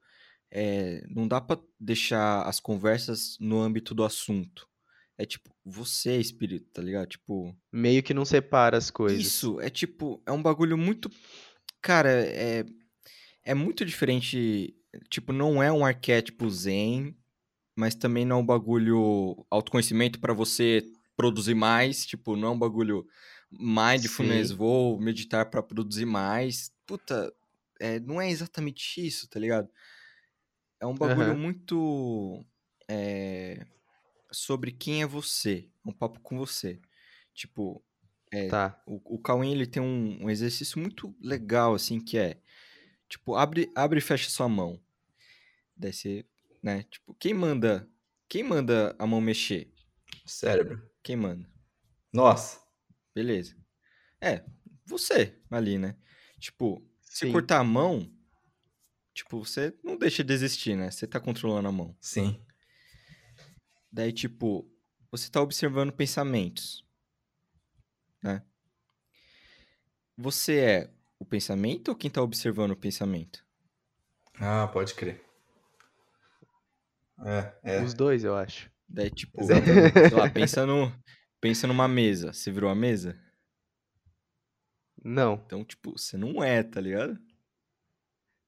[0.50, 4.66] É, não dá para deixar as conversas no âmbito do assunto.
[5.18, 7.10] É tipo, você é espírito, tá ligado?
[7.10, 7.54] Tipo.
[7.72, 9.20] Meio que não separa as coisas.
[9.20, 11.12] Isso, é tipo, é um bagulho muito.
[11.82, 12.66] Cara, é.
[13.44, 14.74] É muito diferente.
[15.10, 17.16] Tipo, não é um arquétipo zen
[17.76, 20.84] mas também não é um bagulho autoconhecimento para você
[21.16, 23.08] produzir mais, tipo, não é um bagulho
[23.52, 24.56] mindfulness, Sim.
[24.56, 26.74] vou meditar para produzir mais.
[26.86, 27.34] Puta,
[27.80, 29.70] é, não é exatamente isso, tá ligado?
[30.80, 31.40] É um bagulho uhum.
[31.40, 32.46] muito
[32.88, 33.66] é,
[34.32, 36.80] sobre quem é você, um papo com você.
[37.34, 37.84] Tipo,
[38.32, 38.82] é, tá.
[38.86, 42.38] o, o Cauim, ele tem um, um, exercício muito legal, assim, que é,
[43.08, 44.80] tipo, abre, abre e fecha sua mão.
[45.76, 46.26] Daí você,
[46.62, 47.90] né, tipo, quem manda,
[48.28, 49.72] quem manda a mão mexer?
[50.26, 50.82] Cérebro.
[51.06, 51.48] Quem manda?
[52.12, 52.60] Nossa.
[53.14, 53.56] Beleza.
[54.20, 54.44] É,
[54.88, 55.96] você ali, né?
[56.40, 57.28] Tipo, Sim.
[57.28, 58.12] se cortar a mão,
[59.14, 60.90] tipo, você não deixa de existir, né?
[60.90, 61.96] Você tá controlando a mão.
[62.02, 62.44] Sim.
[63.92, 64.68] Daí, tipo,
[65.12, 66.84] você tá observando pensamentos,
[68.24, 68.44] né?
[70.18, 73.46] Você é o pensamento ou quem tá observando o pensamento?
[74.40, 75.24] Ah, pode crer.
[77.24, 77.84] É, é.
[77.84, 78.74] Os dois, eu acho.
[78.88, 80.94] Daí, tipo, sei lá, pensa, no,
[81.42, 82.34] pensa numa mesa.
[82.34, 83.20] Você virou a mesa?
[85.04, 85.42] Não.
[85.46, 87.20] Então, tipo, você não é, tá ligado?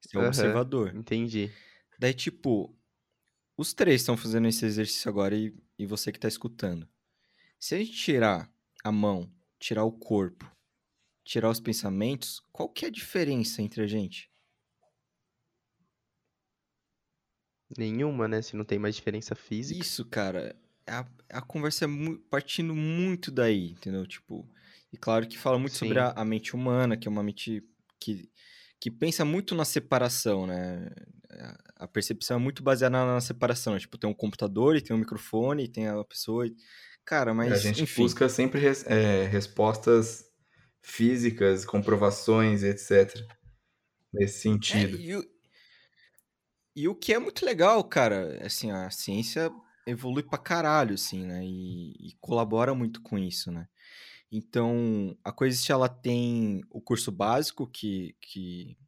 [0.00, 0.94] Você é um uhum, observador.
[0.94, 1.50] Entendi.
[1.98, 2.76] Daí, tipo,
[3.56, 6.88] os três estão fazendo esse exercício agora e, e você que tá escutando.
[7.58, 8.52] Se a gente tirar
[8.84, 10.50] a mão, tirar o corpo,
[11.24, 14.30] tirar os pensamentos, qual que é a diferença entre a gente?
[17.76, 18.40] Nenhuma, né?
[18.40, 19.80] Se não tem mais diferença física.
[19.80, 20.56] Isso, cara.
[20.86, 24.06] A, a conversa é mu partindo muito daí, entendeu?
[24.06, 24.48] Tipo,
[24.92, 25.86] e claro que fala muito Sim.
[25.86, 27.62] sobre a, a, mente humana, que é uma mente
[28.00, 28.30] que,
[28.80, 30.88] que pensa muito na separação, né?
[31.76, 33.74] A percepção é muito baseada na, na separação.
[33.74, 33.80] Né?
[33.80, 36.46] Tipo, tem um computador e tem um microfone e tem a pessoa.
[36.46, 36.56] E...
[37.04, 37.52] Cara, mas.
[37.52, 38.02] A gente enfim.
[38.02, 40.24] busca sempre res, é, respostas
[40.82, 43.14] físicas, comprovações, etc.
[44.12, 44.96] Nesse sentido.
[44.96, 45.37] É, e,
[46.78, 49.50] e o que é muito legal, cara, assim, a ciência
[49.84, 51.44] evolui pra caralho, assim, né?
[51.44, 53.68] E, e colabora muito com isso, né?
[54.30, 58.78] Então, a Coexist, ela tem o curso básico, que, que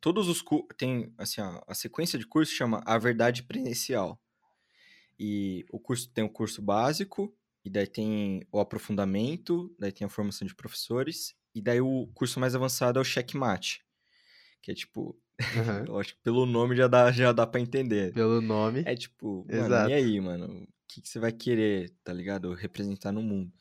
[0.00, 0.42] todos os
[0.76, 4.20] tem assim, a, a sequência de curso chama A Verdade Presencial.
[5.16, 7.32] E o curso tem o curso básico,
[7.64, 12.40] e daí tem o aprofundamento, daí tem a formação de professores, e daí o curso
[12.40, 13.84] mais avançado é o checkmate,
[14.60, 15.84] que é tipo, uhum.
[15.86, 18.12] eu acho que pelo nome já dá, já dá pra entender.
[18.12, 18.82] Pelo nome.
[18.86, 22.52] É tipo, mano, e aí, mano, o que, que você vai querer, tá ligado?
[22.54, 23.52] Representar no mundo.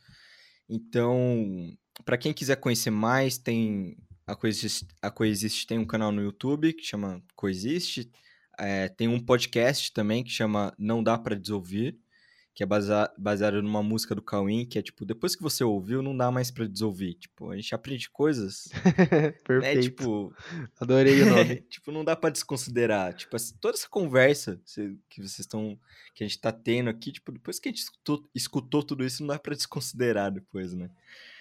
[0.70, 1.72] Então,
[2.04, 6.74] para quem quiser conhecer mais, tem a Coexiste, a Coexiste tem um canal no YouTube
[6.74, 8.12] que chama Coexiste.
[8.60, 11.98] É, tem um podcast também que chama Não Dá para Desouvir,
[12.58, 16.02] que é baseado, baseado numa música do Cauim, que é tipo, depois que você ouviu,
[16.02, 17.14] não dá mais para desouvir.
[17.14, 18.68] Tipo, a gente aprende coisas.
[19.46, 19.76] Perfeito.
[19.76, 20.34] Né, tipo,
[20.80, 21.58] Adorei o nome.
[21.70, 23.14] tipo, não dá para desconsiderar.
[23.14, 24.60] Tipo, toda essa conversa
[25.08, 25.80] que vocês estão.
[26.16, 29.22] que a gente tá tendo aqui, tipo, depois que a gente escutou, escutou tudo isso,
[29.22, 30.90] não dá para desconsiderar depois, né?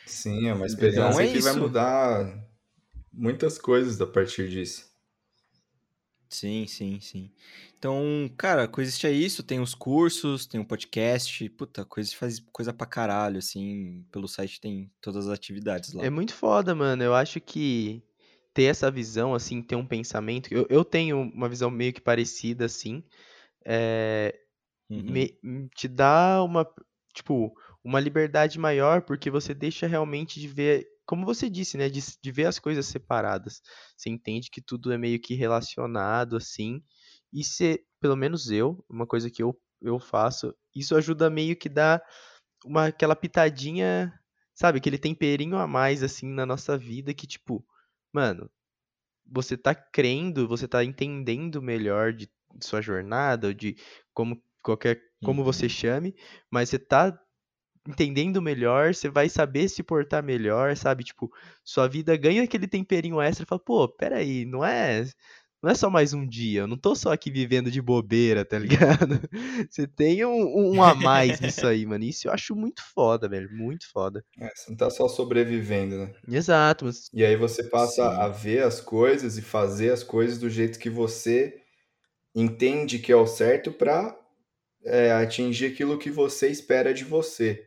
[0.05, 1.49] Sim, é uma experiência então, é que isso.
[1.49, 2.47] vai mudar
[3.11, 4.95] muitas coisas a partir disso.
[6.29, 7.31] Sim, sim, sim.
[7.79, 12.41] Então, cara, Coexiste é isso, tem os cursos, tem o um podcast, puta, Coexiste faz
[12.53, 16.05] coisa pra caralho, assim, pelo site tem todas as atividades lá.
[16.05, 18.03] É muito foda, mano, eu acho que
[18.53, 22.65] ter essa visão, assim, ter um pensamento, eu, eu tenho uma visão meio que parecida,
[22.65, 23.05] assim,
[23.65, 24.35] é,
[24.91, 25.03] uhum.
[25.03, 25.39] me,
[25.75, 26.67] te dá uma,
[27.13, 32.01] tipo, uma liberdade maior, porque você deixa realmente de ver como você disse, né, de,
[32.21, 33.63] de ver as coisas separadas.
[33.97, 36.83] Você entende que tudo é meio que relacionado, assim,
[37.33, 41.69] e se, pelo menos eu, uma coisa que eu, eu faço, isso ajuda meio que
[41.69, 42.03] dar
[42.65, 44.13] uma, aquela pitadinha,
[44.55, 47.65] sabe, aquele temperinho a mais, assim, na nossa vida, que, tipo,
[48.13, 48.51] mano,
[49.25, 53.77] você tá crendo, você tá entendendo melhor de, de sua jornada, ou de
[54.13, 55.45] como qualquer como uhum.
[55.45, 56.15] você chame,
[56.51, 57.19] mas você tá
[57.87, 61.05] entendendo melhor, você vai saber se portar melhor, sabe?
[61.05, 61.31] Tipo,
[61.65, 65.05] sua vida ganha aquele temperinho extra e fala, pô, peraí, não é.
[65.63, 68.59] Não é só mais um dia, eu não tô só aqui vivendo de bobeira, tá
[68.61, 69.21] ligado?
[69.69, 72.05] Você tem um, um a mais nisso aí, mano.
[72.05, 73.51] Isso eu acho muito foda, velho.
[73.51, 74.25] Muito foda.
[74.39, 76.13] É, você não tá só sobrevivendo, né?
[76.29, 76.85] Exato.
[76.85, 77.09] Mas...
[77.13, 78.21] E aí você passa Sim.
[78.21, 81.61] a ver as coisas e fazer as coisas do jeito que você
[82.35, 84.17] entende que é o certo pra
[84.85, 87.66] é, atingir aquilo que você espera de você.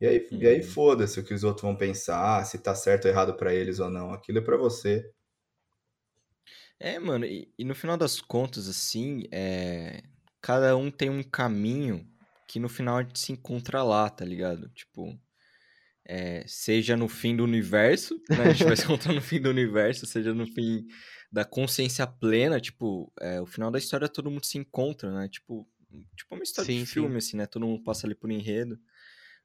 [0.00, 0.66] E aí, e aí uhum.
[0.66, 3.90] foda-se o que os outros vão pensar, se tá certo ou errado para eles ou
[3.90, 4.12] não.
[4.12, 5.10] Aquilo é para você.
[6.78, 10.02] É, mano, e, e, no final das contas, assim, é...
[10.42, 12.06] cada um tem um caminho
[12.46, 14.68] que no final a gente se encontra lá, tá ligado?
[14.74, 15.18] Tipo,
[16.04, 16.44] é...
[16.46, 18.42] seja no fim do universo, né?
[18.42, 20.86] A gente vai se encontrar no fim do universo, seja no fim
[21.32, 23.40] da consciência plena, tipo, é...
[23.40, 25.26] o final da história todo mundo se encontra, né?
[25.30, 25.66] Tipo,
[26.14, 27.16] tipo uma história sim, de filme, sim.
[27.16, 27.46] assim, né?
[27.46, 28.78] Todo mundo passa ali por enredo.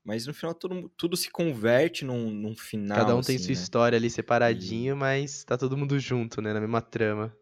[0.03, 2.97] Mas no final tudo, tudo se converte num, num final.
[2.97, 3.53] Cada um assim, tem sua né?
[3.53, 4.97] história ali separadinho, e...
[4.97, 6.53] mas tá todo mundo junto, né?
[6.53, 7.35] Na mesma trama.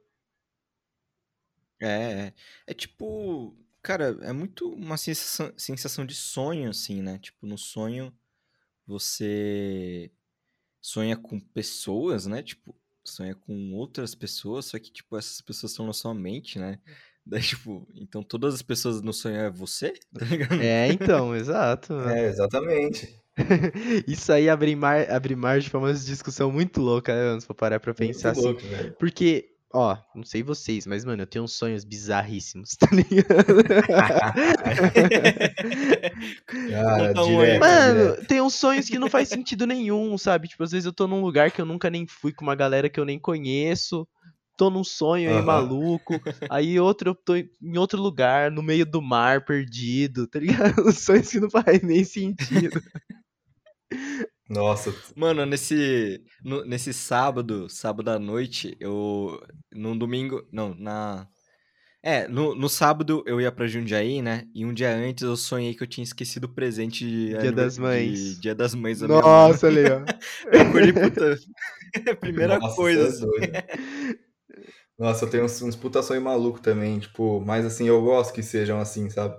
[1.82, 2.34] É, é,
[2.68, 7.18] é tipo, cara, é muito uma sensação, sensação de sonho, assim, né?
[7.20, 8.14] Tipo, no sonho
[8.86, 10.12] você
[10.82, 12.44] sonha com pessoas, né?
[12.44, 16.80] Tipo, sonha com outras pessoas, só que, tipo, essas pessoas estão na sua mente, né?
[17.30, 19.94] Daí, tipo, então todas as pessoas no sonho é você?
[20.50, 21.94] Tá é, então, exato.
[22.02, 23.16] É, exatamente.
[24.08, 27.80] Isso aí abre, mar, abre margem pra uma discussão muito louca, né, se for parar
[27.80, 28.70] pra pensar muito assim.
[28.72, 28.96] Louco.
[28.98, 33.64] Porque Ó, não sei vocês, mas, mano, eu tenho uns sonhos bizarríssimos, tá ligado?
[36.48, 38.26] Cara, direto, mano, direto.
[38.28, 40.48] tem uns sonhos que não faz sentido nenhum, sabe?
[40.48, 42.90] Tipo, às vezes eu tô num lugar que eu nunca nem fui com uma galera
[42.90, 44.08] que eu nem conheço.
[44.60, 46.20] Tô num sonho aí maluco.
[46.50, 50.82] Aí outro eu tô em outro lugar, no meio do mar, perdido, tá ligado?
[50.86, 52.84] Os sonhos que não fazem nem sentido.
[54.50, 54.94] Nossa.
[55.16, 59.42] Mano, nesse, no, nesse sábado, sábado à noite, eu.
[59.74, 60.46] No domingo.
[60.52, 61.26] Não, na.
[62.04, 64.46] É, no, no sábado eu ia pra Jundiaí, né?
[64.54, 67.30] E um dia antes eu sonhei que eu tinha esquecido o presente de.
[67.38, 68.36] Dia das Mães.
[68.36, 70.04] De, dia das Mães da Nossa, ali, ó.
[70.52, 71.40] eu acordei, puta.
[72.20, 73.26] Primeira Nossa, coisa.
[73.42, 74.29] É
[75.00, 78.44] Nossa, eu tenho uns, uns puta sonho maluco também, tipo, mas assim, eu gosto que
[78.44, 79.34] sejam assim, sabe?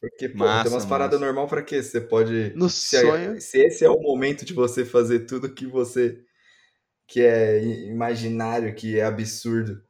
[0.00, 1.80] Porque, pô, massa, tem umas paradas normal para quê?
[1.80, 2.52] Você pode.
[2.56, 3.40] No se, sonho.
[3.40, 6.18] Se esse é o momento de você fazer tudo que você.
[7.06, 9.80] que é imaginário, que é absurdo.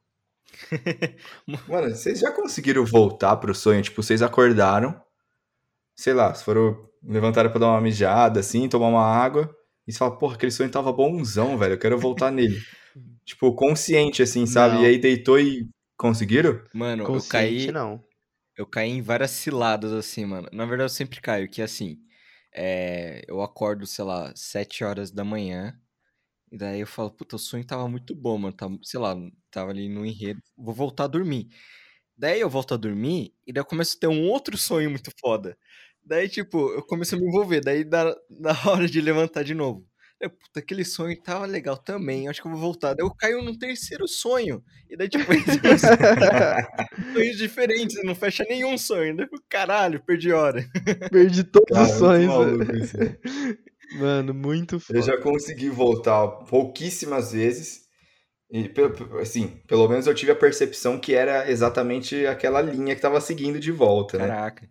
[1.67, 3.81] Mano, vocês já conseguiram voltar pro sonho?
[3.81, 5.01] Tipo, vocês acordaram,
[5.95, 6.87] sei lá, se foram.
[7.03, 9.49] levantaram pra dar uma mijada, assim, tomar uma água,
[9.87, 12.61] e você fala, porra, aquele sonho tava bonzão, velho, eu quero voltar nele.
[13.25, 14.75] tipo, consciente, assim, sabe?
[14.75, 14.83] Não.
[14.83, 15.69] E aí deitou e.
[15.97, 16.61] Conseguiram?
[16.73, 17.71] Mano, consciente, eu caí.
[17.71, 18.03] não.
[18.57, 20.47] Eu caí em várias ciladas, assim, mano.
[20.51, 21.97] Na verdade, eu sempre caio, que assim,
[22.53, 25.79] é, eu acordo, sei lá, 7 horas da manhã,
[26.51, 28.55] e daí eu falo, puta, o sonho tava muito bom, mano.
[28.55, 29.15] Tava, sei lá,
[29.51, 31.49] tava ali no enredo, vou voltar a dormir.
[32.17, 35.11] Daí eu volto a dormir, e daí eu começo a ter um outro sonho muito
[35.19, 35.57] foda.
[36.03, 39.87] Daí, tipo, eu começo a me envolver, daí dá, na hora de levantar de novo.
[40.23, 42.93] Eu, puta, aquele sonho tava legal também, acho que eu vou voltar.
[42.93, 44.63] Daí eu caio num terceiro sonho.
[44.89, 45.25] E daí, tipo,
[47.13, 49.17] sonhos diferentes, não fecha nenhum sonho.
[49.17, 50.65] Daí, caralho, perdi hora.
[51.11, 52.93] Perdi todos Cara, os sonhos.
[53.99, 54.97] Mano, muito foda.
[54.97, 57.83] Eu já consegui voltar pouquíssimas vezes.
[58.49, 58.71] E,
[59.19, 63.59] assim, pelo menos eu tive a percepção que era exatamente aquela linha que tava seguindo
[63.59, 64.35] de volta, Caraca.
[64.35, 64.39] né?
[64.39, 64.69] Caraca.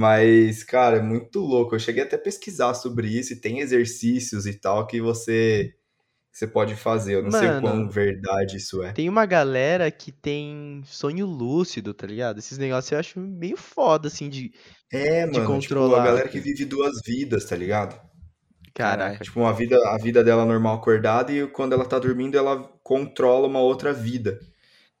[0.00, 1.74] Mas, cara, é muito louco.
[1.74, 5.74] Eu cheguei até a pesquisar sobre isso e tem exercícios e tal que você
[6.32, 7.16] você pode fazer.
[7.16, 8.92] Eu não Mano, sei quão verdade isso é.
[8.92, 12.38] Tem uma galera que tem sonho lúcido, tá ligado?
[12.38, 14.54] Esses negócios eu acho meio foda, assim, de,
[14.90, 15.96] é, de mano, controlar.
[15.96, 18.00] Tipo, a galera que vive duas vidas, tá ligado?
[18.72, 19.22] Caraca.
[19.22, 23.46] Tipo, uma vida, a vida dela normal acordada e quando ela tá dormindo, ela controla
[23.46, 24.38] uma outra vida.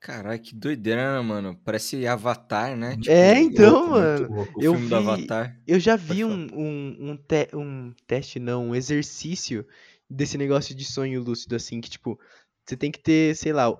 [0.00, 1.60] Caralho, que doideira, né, mano?
[1.62, 2.96] Parece Avatar, né?
[2.96, 4.48] Tipo, é, então, louco, mano.
[4.56, 5.60] o eu filme vi, do Avatar.
[5.66, 9.66] Eu já vi um, um, um, te, um teste, não, um exercício
[10.08, 12.18] desse negócio de sonho lúcido, assim, que, tipo,
[12.64, 13.70] você tem que ter, sei lá,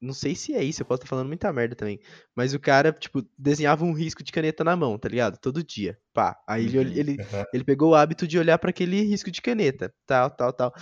[0.00, 2.00] não sei se é isso, eu posso estar falando muita merda também.
[2.34, 5.38] Mas o cara, tipo, desenhava um risco de caneta na mão, tá ligado?
[5.38, 5.96] Todo dia.
[6.12, 6.36] Pá.
[6.46, 6.96] Aí ele, uhum.
[6.96, 7.16] ele,
[7.52, 9.94] ele pegou o hábito de olhar para aquele risco de caneta.
[10.06, 10.74] Tal, tal, tal.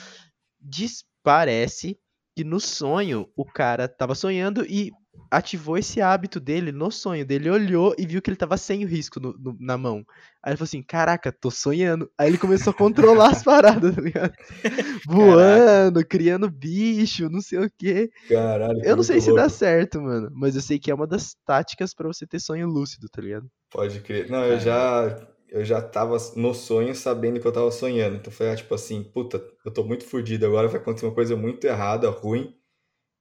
[0.58, 1.98] Diz, parece
[2.36, 4.92] que no sonho o cara tava sonhando e
[5.30, 7.48] ativou esse hábito dele no sonho dele.
[7.48, 10.04] olhou e viu que ele tava sem o risco no, no, na mão.
[10.42, 12.10] Aí ele falou assim: Caraca, tô sonhando.
[12.18, 14.34] Aí ele começou a controlar as paradas, tá ligado?
[15.08, 18.10] Voando, criando bicho, não sei o quê.
[18.28, 18.84] Caralho.
[18.84, 20.28] Eu não sei se dá certo, mano.
[20.34, 23.50] Mas eu sei que é uma das táticas para você ter sonho lúcido, tá ligado?
[23.70, 24.28] Pode crer.
[24.28, 28.16] Não, eu já eu já tava no sonho sabendo que eu tava sonhando.
[28.16, 31.36] Então foi ah, tipo assim, puta, eu tô muito fudido agora, vai acontecer uma coisa
[31.36, 32.54] muito errada, ruim.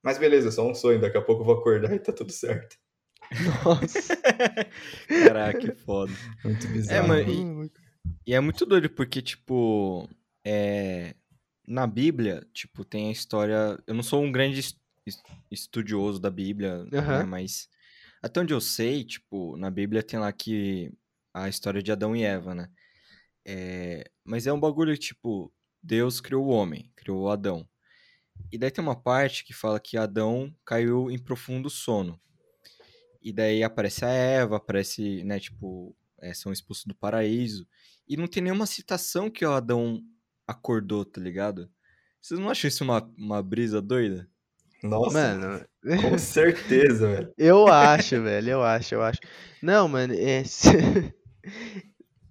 [0.02, 2.32] Mas beleza, é só um sonho, daqui a pouco eu vou acordar e tá tudo
[2.32, 2.76] certo.
[3.64, 4.16] Nossa.
[5.08, 6.12] Caraca, que foda.
[6.44, 7.14] Muito é, bizarro.
[7.14, 7.70] É, e,
[8.26, 10.08] e, é muito doido porque, tipo,
[10.44, 11.14] é,
[11.66, 13.78] na Bíblia, tipo, tem a história.
[13.86, 14.76] Eu não sou um grande
[15.50, 16.88] estudioso da Bíblia, uhum.
[16.90, 17.68] né, mas
[18.22, 20.92] até onde eu sei, tipo, na Bíblia tem lá que
[21.36, 22.70] a história de Adão e Eva, né?
[23.44, 27.68] É, mas é um bagulho tipo, Deus criou o homem, criou o Adão.
[28.50, 32.18] E daí tem uma parte que fala que Adão caiu em profundo sono.
[33.20, 37.68] E daí aparece a Eva, aparece, né, tipo, é, são expulsos do paraíso.
[38.08, 40.02] E não tem nenhuma citação que o Adão
[40.46, 41.70] acordou, tá ligado?
[42.22, 44.28] Vocês não acham isso uma, uma brisa doida?
[44.82, 45.12] Nossa.
[45.12, 45.64] Mano,
[46.00, 47.34] Com certeza, velho.
[47.36, 49.20] Eu acho, velho, eu acho, eu acho.
[49.60, 50.42] Não, mano, é.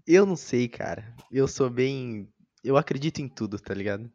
[0.07, 1.16] eu não sei, cara.
[1.32, 2.28] Eu sou bem.
[2.63, 4.09] Eu acredito em tudo, tá ligado?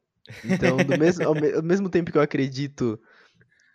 [0.45, 3.01] Então, do mesmo, ao, ao mesmo tempo que eu acredito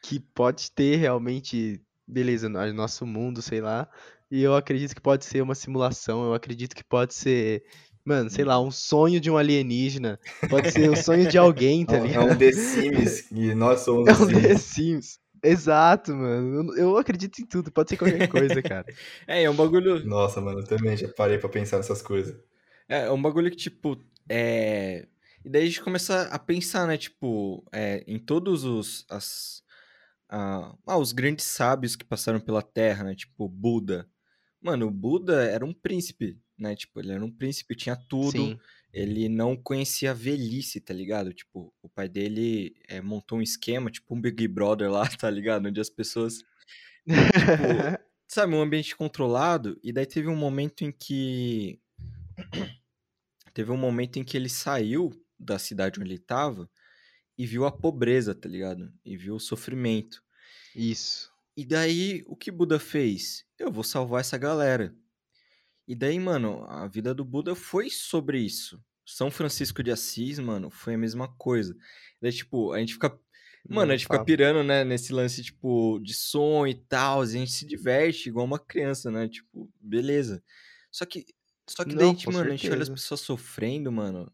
[0.03, 3.89] que pode ter realmente, beleza, no nosso mundo, sei lá,
[4.29, 7.63] e eu acredito que pode ser uma simulação, eu acredito que pode ser
[8.05, 10.19] Mano, sei lá, um sonho de um alienígena.
[10.47, 12.29] Pode ser o sonho de alguém, tá ligado?
[12.29, 15.17] É um The Sims e nós somos É um The Sims.
[15.45, 16.75] Exato, mano.
[16.77, 18.85] Eu acredito em tudo, pode ser qualquer coisa, cara.
[19.27, 20.03] é, é um bagulho.
[20.05, 22.35] Nossa, mano, eu também já parei pra pensar nessas coisas.
[22.89, 23.97] É, é um bagulho que, tipo,
[24.29, 25.07] é.
[25.43, 29.05] E daí a gente começa a pensar, né, tipo, é, em todos os.
[29.09, 29.63] As,
[30.29, 33.15] ah, os grandes sábios que passaram pela Terra, né?
[33.15, 34.09] Tipo, Buda.
[34.61, 36.75] Mano, o Buda era um príncipe, né?
[36.75, 38.31] Tipo, ele era um príncipe, tinha tudo.
[38.31, 38.59] Sim.
[38.93, 41.33] Ele não conhecia a velhice, tá ligado?
[41.33, 45.67] Tipo, o pai dele é, montou um esquema, tipo um Big Brother lá, tá ligado?
[45.67, 46.37] Onde as pessoas.
[46.37, 46.45] Tipo,
[48.27, 49.77] sabe, um ambiente controlado.
[49.83, 51.79] E daí teve um momento em que.
[53.53, 56.69] teve um momento em que ele saiu da cidade onde ele tava
[57.37, 58.91] e viu a pobreza, tá ligado?
[59.03, 60.23] E viu o sofrimento.
[60.73, 61.31] Isso.
[61.57, 63.45] E daí, o que Buda fez?
[63.57, 64.95] Eu vou salvar essa galera.
[65.87, 68.83] E daí, mano, a vida do Buda foi sobre isso.
[69.05, 71.75] São Francisco de Assis, mano, foi a mesma coisa.
[72.19, 73.17] Daí, tipo, a gente fica.
[73.67, 77.21] Mano, a gente fica pirando, né, nesse lance, tipo, de som e tal.
[77.21, 79.27] A gente se diverte igual uma criança, né?
[79.27, 80.43] Tipo, beleza.
[80.91, 81.25] Só que.
[81.67, 84.31] Só que daí, tipo, mano, a gente olha as pessoas sofrendo, mano.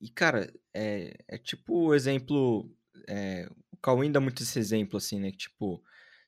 [0.00, 2.70] E, cara, é, é tipo o exemplo.
[3.08, 5.30] É, o Cauim dá muito esse exemplo, assim, né?
[5.30, 5.82] Que, tipo,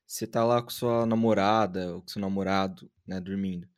[0.07, 3.69] você tá lá com sua namorada ou com seu namorado, né, dormindo.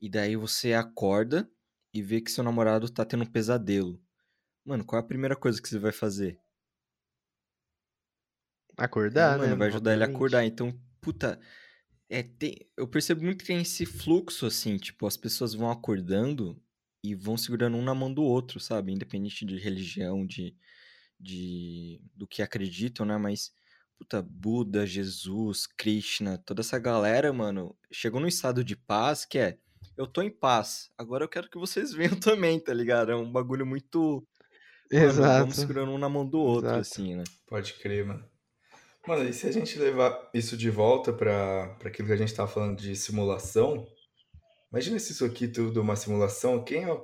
[0.00, 1.50] E daí você acorda
[1.92, 4.00] e vê que seu namorado tá tendo um pesadelo.
[4.64, 6.38] Mano, qual é a primeira coisa que você vai fazer?
[8.76, 9.56] Acordar, é, mano, né?
[9.56, 10.08] vai ajudar Obviamente.
[10.08, 10.44] ele a acordar.
[10.44, 11.40] Então, puta,
[12.08, 16.60] é, tem, eu percebo muito que tem esse fluxo, assim, tipo, as pessoas vão acordando
[17.02, 18.92] e vão segurando um na mão do outro, sabe?
[18.92, 20.56] Independente de religião, de,
[21.18, 23.16] de do que acreditam, né?
[23.18, 23.52] Mas
[24.00, 29.58] puta, Buda, Jesus, Krishna, toda essa galera, mano, chegou num estado de paz que é,
[29.96, 33.12] eu tô em paz, agora eu quero que vocês venham também, tá ligado?
[33.12, 34.26] É um bagulho muito.
[34.90, 35.20] Exato.
[35.20, 36.80] Mano, vamos segurando um na mão do outro, Exato.
[36.80, 37.24] assim, né?
[37.46, 38.24] Pode crer, mano.
[39.06, 42.50] Mano, e se a gente levar isso de volta para aquilo que a gente tava
[42.50, 43.86] falando de simulação,
[44.70, 47.00] imagina se isso aqui tudo uma simulação, quem é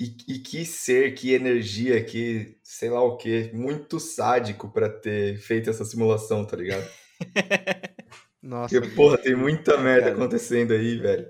[0.00, 5.36] e, e, que ser, que energia, que sei lá o que, muito sádico para ter
[5.38, 6.88] feito essa simulação, tá ligado?
[8.42, 8.80] Nossa.
[8.80, 10.14] Porque, porra, tem muita merda cara.
[10.14, 11.26] acontecendo aí, velho.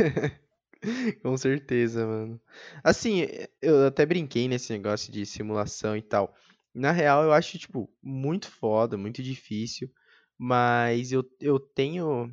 [1.22, 2.40] Com certeza, mano.
[2.82, 3.26] Assim,
[3.60, 6.34] eu até brinquei nesse negócio de simulação e tal.
[6.74, 9.90] Na real, eu acho, tipo, muito foda, muito difícil.
[10.38, 12.32] Mas eu, eu tenho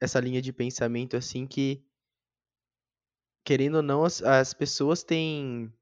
[0.00, 1.82] essa linha de pensamento, assim, que
[3.44, 5.72] querendo ou não, as, as pessoas têm.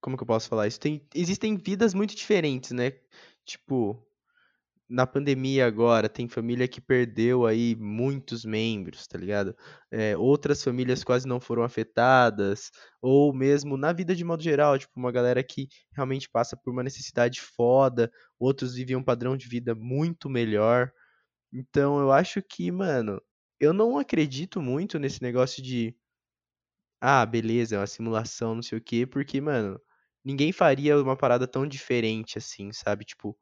[0.00, 0.80] Como que eu posso falar isso?
[0.80, 2.92] Tem, existem vidas muito diferentes, né?
[3.44, 4.02] Tipo,
[4.88, 9.56] na pandemia agora, tem família que perdeu aí muitos membros, tá ligado?
[9.90, 12.70] É, outras famílias quase não foram afetadas,
[13.02, 16.82] ou mesmo na vida de modo geral, tipo, uma galera que realmente passa por uma
[16.84, 20.90] necessidade foda, outros vivem um padrão de vida muito melhor.
[21.52, 23.20] Então, eu acho que, mano,
[23.60, 25.96] eu não acredito muito nesse negócio de
[27.00, 29.80] ah, beleza, é uma simulação, não sei o quê, porque, mano,
[30.24, 33.04] ninguém faria uma parada tão diferente assim, sabe?
[33.04, 33.36] Tipo,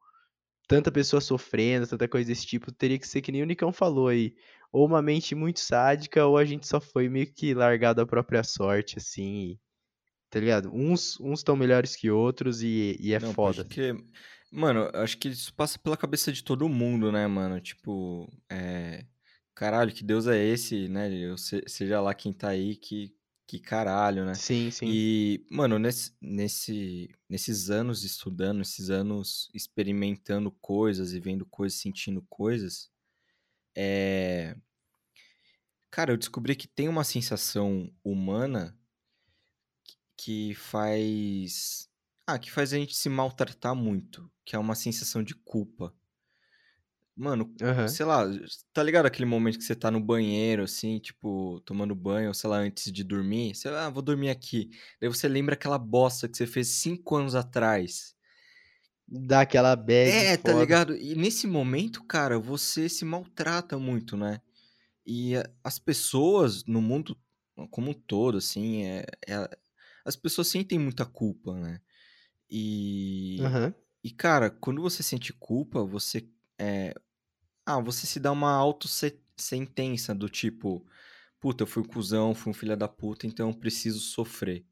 [0.67, 4.07] tanta pessoa sofrendo, tanta coisa desse tipo, teria que ser que nem o Nicão falou
[4.07, 4.35] aí.
[4.71, 8.43] Ou uma mente muito sádica, ou a gente só foi meio que largado à própria
[8.43, 9.51] sorte, assim.
[9.51, 9.59] E,
[10.29, 10.69] tá ligado?
[10.73, 13.63] Uns estão melhores que outros e, e é não, foda.
[13.63, 13.95] Que...
[14.51, 17.59] Mano, acho que isso passa pela cabeça de todo mundo, né, mano?
[17.61, 19.05] Tipo, é.
[19.53, 21.09] Caralho, que Deus é esse, né?
[21.13, 23.14] Eu, seja lá quem tá aí, que
[23.47, 24.33] que caralho, né?
[24.33, 24.87] Sim, sim.
[24.89, 32.21] E, mano, nesse, nesse, nesses anos estudando, esses anos experimentando coisas e vendo coisas, sentindo
[32.29, 32.89] coisas,
[33.75, 34.55] é...
[35.91, 38.77] Cara, eu descobri que tem uma sensação humana
[40.17, 41.89] que faz.
[42.27, 45.93] Ah, que faz a gente se maltratar muito, que é uma sensação de culpa.
[47.15, 47.55] Mano,
[47.85, 48.25] sei lá,
[48.73, 52.49] tá ligado aquele momento que você tá no banheiro, assim, tipo, tomando banho, ou sei
[52.49, 53.55] lá, antes de dormir?
[53.55, 54.69] Você, ah, vou dormir aqui.
[54.99, 58.15] Daí você lembra aquela bosta que você fez cinco anos atrás.
[59.07, 60.11] Dá aquela bad.
[60.11, 60.95] É, tá ligado?
[60.95, 64.41] E nesse momento, cara, você se maltrata muito, né?
[65.05, 67.17] E as pessoas no mundo
[67.71, 69.49] como um todo, assim, é, é
[70.05, 71.81] as pessoas sentem muita culpa, né?
[72.49, 73.39] E.
[74.03, 76.93] E, cara, quando você sente culpa, você É,
[77.65, 80.85] ah, você se dá uma auto-sentença do tipo,
[81.39, 84.65] puta, eu fui um cuzão, fui um filho da puta, então eu preciso sofrer,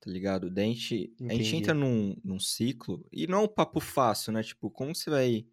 [0.00, 0.50] tá ligado?
[0.50, 4.32] Daí a gente, a gente entra num, num ciclo, e não é um papo fácil,
[4.32, 4.42] né?
[4.42, 5.46] Tipo, como você vai.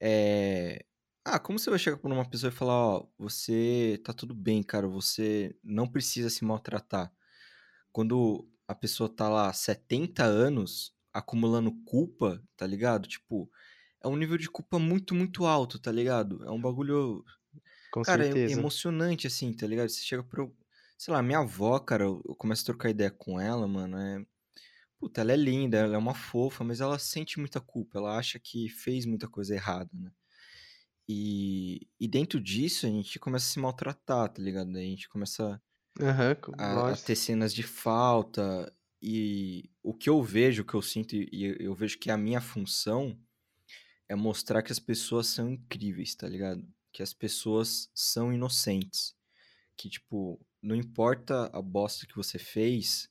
[0.00, 0.84] É...
[1.24, 4.62] Ah, como você vai chegar pra uma pessoa e falar, ó, você tá tudo bem,
[4.62, 7.12] cara, você não precisa se maltratar.
[7.92, 13.08] Quando a pessoa tá lá 70 anos acumulando culpa, tá ligado?
[13.08, 13.50] Tipo,
[14.08, 16.44] é um nível de culpa muito, muito alto, tá ligado?
[16.44, 17.24] É um bagulho.
[17.92, 18.58] Com cara, é certeza.
[18.58, 19.88] emocionante, assim, tá ligado?
[19.88, 20.54] Você chega pro.
[20.96, 23.96] Sei lá, minha avó, cara, eu começo a trocar ideia com ela, mano.
[23.98, 24.24] É.
[24.98, 27.98] Puta, ela é linda, ela é uma fofa, mas ela sente muita culpa.
[27.98, 30.10] Ela acha que fez muita coisa errada, né?
[31.08, 34.76] E, e dentro disso a gente começa a se maltratar, tá ligado?
[34.76, 35.60] A gente começa
[35.98, 38.70] uhum, a, a, ter cenas de falta.
[39.00, 42.18] E o que eu vejo, o que eu sinto, e eu vejo que é a
[42.18, 43.18] minha função
[44.08, 46.66] é mostrar que as pessoas são incríveis, tá ligado?
[46.92, 49.14] Que as pessoas são inocentes.
[49.76, 53.10] Que, tipo, não importa a bosta que você fez,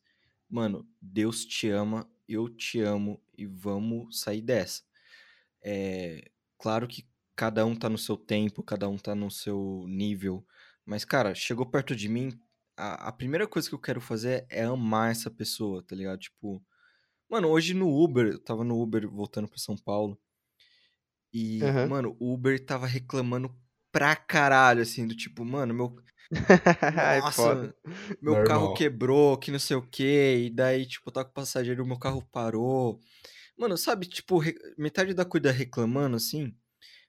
[0.49, 4.83] mano, Deus te ama, eu te amo e vamos sair dessa.
[5.63, 10.45] É claro que cada um tá no seu tempo, cada um tá no seu nível,
[10.85, 12.31] mas, cara, chegou perto de mim,
[12.75, 16.19] a, a primeira coisa que eu quero fazer é amar essa pessoa, tá ligado?
[16.19, 16.63] Tipo,
[17.29, 20.19] mano, hoje no Uber, eu tava no Uber voltando pra São Paulo,
[21.33, 21.87] e, uhum.
[21.87, 23.53] mano, o Uber tava reclamando
[23.91, 25.95] pra caralho, assim, do tipo, mano, meu.
[27.21, 27.73] Nossa,
[28.21, 28.45] meu Normal.
[28.45, 30.45] carro quebrou, que não sei o quê.
[30.45, 32.99] E daí, tipo, tá com o passageiro, meu carro parou.
[33.57, 34.41] Mano, sabe, tipo,
[34.77, 36.53] metade da cuida reclamando, assim.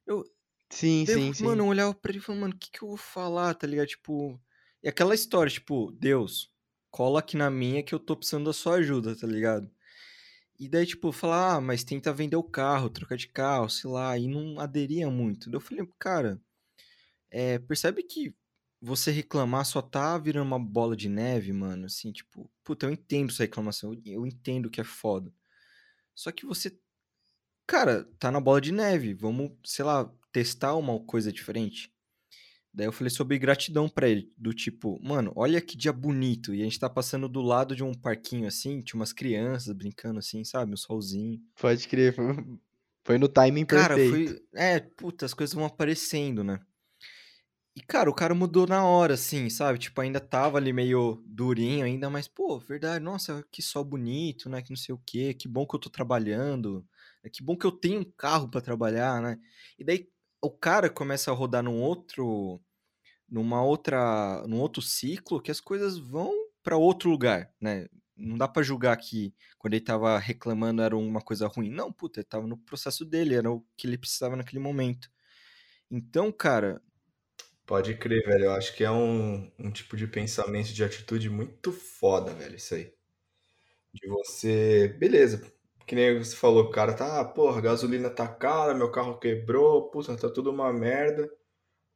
[0.07, 0.25] Eu.
[0.71, 1.45] Sim, sim, sim.
[1.45, 3.67] Mano, eu olhava pra ele e falava, mano, o que que eu vou falar, tá
[3.67, 3.89] ligado?
[3.89, 4.41] Tipo.
[4.83, 6.53] E aquela história, tipo, Deus,
[6.91, 9.69] cola aqui na minha que eu tô precisando da sua ajuda, tá ligado?
[10.59, 14.19] E daí, tipo, falar, ah, mas tenta vender o carro, trocar de carro, sei lá,
[14.19, 15.49] e não aderia muito.
[15.51, 16.41] Daí eu falei, cara,
[17.31, 18.35] é, percebe que
[18.81, 23.31] você reclamar só tá virando uma bola de neve, mano, assim, tipo, puta, eu entendo
[23.31, 25.33] essa reclamação, eu entendo que é foda.
[26.15, 26.79] Só que você,
[27.67, 31.93] cara, tá na bola de neve, vamos, sei lá, testar uma coisa diferente.
[32.73, 36.55] Daí eu falei sobre gratidão para ele, do tipo, mano, olha que dia bonito.
[36.55, 40.19] E a gente tá passando do lado de um parquinho assim, tinha umas crianças brincando
[40.19, 40.73] assim, sabe?
[40.73, 41.41] Um solzinho.
[41.61, 42.15] Pode crer,
[43.05, 44.33] foi no timing cara, perfeito.
[44.35, 44.43] Foi...
[44.55, 46.61] É, puta, as coisas vão aparecendo, né?
[47.75, 49.79] E, cara, o cara mudou na hora, assim, sabe?
[49.79, 54.61] Tipo, ainda tava ali meio durinho ainda, mas, pô, verdade, nossa, que sol bonito, né?
[54.61, 56.85] Que não sei o quê, que bom que eu tô trabalhando,
[57.23, 59.39] é que bom que eu tenho um carro para trabalhar, né?
[59.79, 60.09] E daí
[60.43, 62.61] o cara começa a rodar num outro
[63.29, 66.33] numa outra, num outro ciclo que as coisas vão
[66.63, 67.87] para outro lugar, né?
[68.17, 71.71] Não dá para julgar que quando ele tava reclamando era uma coisa ruim.
[71.71, 75.11] Não, puta, ele tava no processo dele, era o que ele precisava naquele momento.
[75.91, 76.83] Então, cara.
[77.67, 78.47] Pode crer, velho.
[78.47, 82.75] Eu acho que é um, um tipo de pensamento, de atitude muito foda, velho, isso
[82.75, 82.93] aí.
[83.95, 84.89] De você.
[84.99, 85.53] Beleza.
[85.89, 90.15] Que nem você falou, cara tá, ah, porra, gasolina tá cara, meu carro quebrou, puta,
[90.19, 91.31] tá tudo uma merda.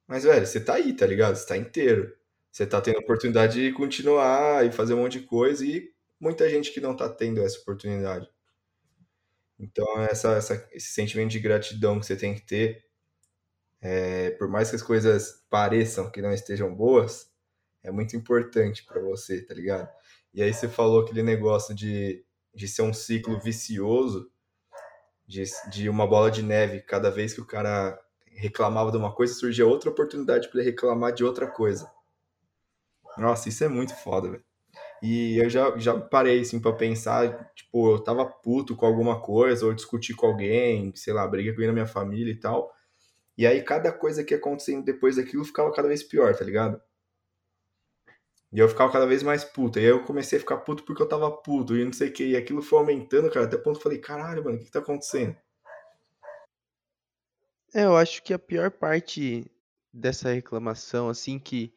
[0.06, 1.36] Mas, velho, você tá aí, tá ligado?
[1.36, 2.16] Você tá inteiro.
[2.50, 6.48] Você tá tendo a oportunidade de continuar e fazer um monte de coisa e muita
[6.48, 8.26] gente que não tá tendo essa oportunidade.
[9.58, 12.86] Então, essa, essa, esse sentimento de gratidão que você tem que ter,
[13.82, 17.30] é, por mais que as coisas pareçam que não estejam boas,
[17.82, 19.88] é muito importante para você, tá ligado?
[20.32, 22.24] E aí você falou aquele negócio de,
[22.54, 24.30] de ser um ciclo vicioso,
[25.26, 29.34] de, de uma bola de neve, cada vez que o cara reclamava de uma coisa,
[29.34, 31.90] surgia outra oportunidade para ele reclamar de outra coisa.
[33.16, 34.44] Nossa, isso é muito foda, velho.
[35.02, 39.66] E eu já, já parei, assim, pra pensar, tipo, eu tava puto com alguma coisa,
[39.66, 42.72] ou discutir com alguém, sei lá, briga com alguém na minha família e tal.
[43.36, 46.80] E aí cada coisa que ia acontecendo depois daquilo ficava cada vez pior, tá ligado?
[48.52, 49.78] E eu ficava cada vez mais puto.
[49.78, 52.12] E aí eu comecei a ficar puto porque eu tava puto e não sei o
[52.12, 52.24] que.
[52.24, 54.66] E aquilo foi aumentando, cara, até o ponto que eu falei, caralho, mano, o que,
[54.66, 55.34] que tá acontecendo?
[57.74, 59.50] É, eu acho que a pior parte
[59.92, 61.72] dessa reclamação, assim, que.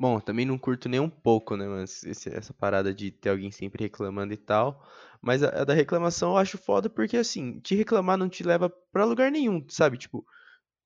[0.00, 3.52] Bom, também não curto nem um pouco, né, mas esse, essa parada de ter alguém
[3.52, 4.82] sempre reclamando e tal.
[5.20, 8.70] Mas a, a, da reclamação eu acho foda porque, assim, te reclamar não te leva
[8.70, 9.98] pra lugar nenhum, sabe?
[9.98, 10.24] Tipo.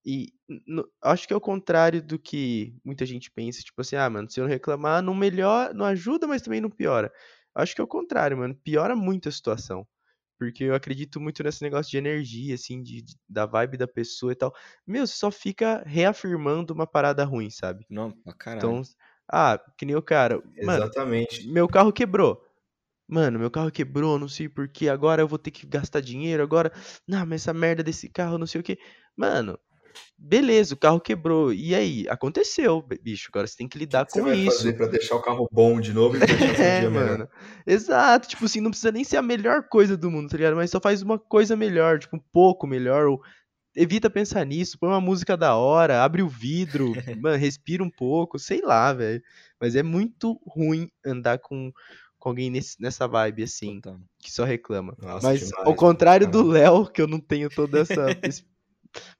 [0.06, 0.32] E
[0.64, 3.60] no, acho que é o contrário do que muita gente pensa.
[3.60, 6.70] Tipo assim, ah, mano, se eu não reclamar, não melhora, não ajuda, mas também não
[6.70, 7.12] piora.
[7.52, 8.54] Acho que é o contrário, mano.
[8.54, 9.84] Piora muito a situação.
[10.38, 14.30] Porque eu acredito muito nesse negócio de energia, assim, de, de, da vibe da pessoa
[14.32, 14.54] e tal.
[14.86, 17.84] Meu, você só fica reafirmando uma parada ruim, sabe?
[17.90, 18.58] Não, pra caralho.
[18.58, 18.82] Então,
[19.28, 20.40] ah, que nem o cara.
[20.54, 21.40] Exatamente.
[21.40, 22.40] Mano, meu carro quebrou.
[23.08, 26.72] mano, meu carro quebrou, não sei porquê, agora eu vou ter que gastar dinheiro, agora,
[27.08, 28.78] não, mas essa merda desse carro, não sei o que.
[29.16, 29.58] Mano,
[30.18, 31.52] beleza, o carro quebrou.
[31.52, 32.06] E aí?
[32.08, 33.28] Aconteceu, bicho.
[33.30, 34.56] Agora você tem que lidar que com você vai isso.
[34.56, 36.20] fazer pra deixar o carro bom de novo e
[36.60, 36.92] É, melhor?
[36.92, 37.28] mano.
[37.66, 38.28] Exato.
[38.28, 40.56] Tipo assim, não precisa nem ser a melhor coisa do mundo, tá ligado?
[40.56, 43.06] Mas só faz uma coisa melhor, tipo, um pouco melhor.
[43.06, 43.20] Ou
[43.74, 48.38] evita pensar nisso, põe uma música da hora, abre o vidro, mano, respira um pouco,
[48.38, 49.22] sei lá, velho.
[49.60, 51.70] Mas é muito ruim andar com,
[52.18, 53.80] com alguém nesse- nessa vibe, assim,
[54.18, 54.96] que só reclama.
[54.98, 56.50] Nossa, Mas demais, ao contrário do mano.
[56.52, 58.16] Léo, que eu não tenho toda essa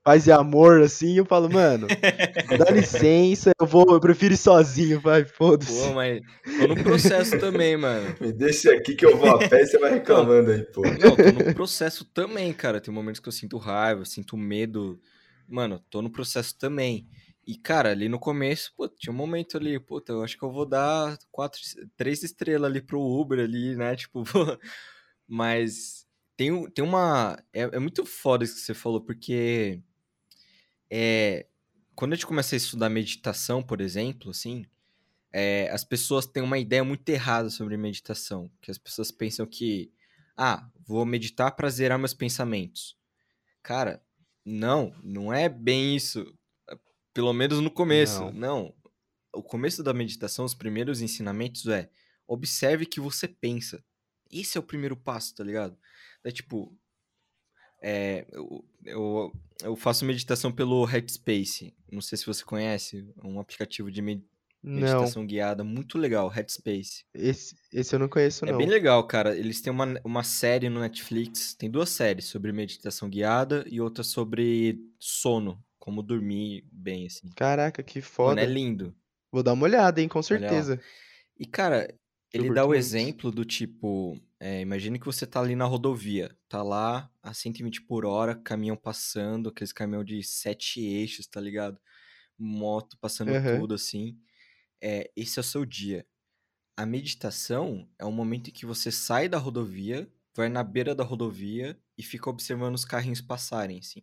[0.02, 1.86] paz e amor, assim, eu falo, mano,
[2.58, 5.72] dá licença, eu vou, eu prefiro ir sozinho, vai, foda-se.
[5.72, 6.20] Pô, mas
[6.58, 8.14] tô no processo também, mano.
[8.20, 10.82] Me deixa aqui que eu vou a pé e você vai reclamando aí, pô.
[10.82, 12.80] Não, tô no processo também, cara.
[12.80, 15.00] Tem momentos que eu sinto raiva, sinto medo.
[15.48, 17.06] Mano, tô no processo também.
[17.46, 20.50] E, cara, ali no começo, pô, tinha um momento ali, puta, eu acho que eu
[20.50, 21.60] vou dar quatro,
[21.96, 23.94] três estrelas ali pro Uber ali, né?
[23.96, 24.58] Tipo, pô,
[25.28, 26.05] mas
[26.36, 27.42] tem, tem uma.
[27.52, 29.80] É, é muito foda isso que você falou, porque
[30.90, 31.46] é,
[31.94, 34.66] quando a gente começa a estudar meditação, por exemplo, assim,
[35.32, 38.50] é, as pessoas têm uma ideia muito errada sobre meditação.
[38.60, 39.90] Que as pessoas pensam que,
[40.36, 42.96] ah, vou meditar para zerar meus pensamentos.
[43.62, 44.02] Cara,
[44.44, 46.34] não, não é bem isso.
[47.12, 48.20] Pelo menos no começo.
[48.26, 48.32] Não.
[48.32, 48.74] Não.
[49.32, 51.90] O começo da meditação, os primeiros ensinamentos é
[52.26, 53.82] observe que você pensa.
[54.30, 55.78] Esse é o primeiro passo, tá ligado?
[56.26, 56.76] É tipo,
[57.82, 61.74] é, eu, eu, eu faço meditação pelo Headspace.
[61.90, 64.24] Não sei se você conhece, é um aplicativo de med-
[64.62, 67.04] Não, meditação guiada muito legal, Headspace.
[67.14, 68.58] esse, esse eu não conheço, É não.
[68.58, 69.36] bem legal, cara.
[69.36, 74.02] Eles têm uma, uma série no Netflix, tem duas séries sobre meditação guiada e outra
[74.02, 77.28] sobre sono, como dormir bem, assim.
[77.36, 78.42] Caraca, que Mano, foda.
[78.42, 78.94] é lindo.
[79.30, 80.80] Vou dar uma olhada, hein, com certeza.
[81.38, 81.94] E, cara,
[82.36, 86.62] ele dá o exemplo do tipo, é, imagine que você tá ali na rodovia, tá
[86.62, 91.80] lá a 120 por hora, caminhão passando, aqueles caminhão de sete eixos, tá ligado?
[92.38, 93.58] Moto passando Aham.
[93.58, 94.18] tudo assim.
[94.82, 96.06] É, esse é o seu dia.
[96.76, 101.04] A meditação é um momento em que você sai da rodovia, vai na beira da
[101.04, 104.02] rodovia e fica observando os carrinhos passarem, assim.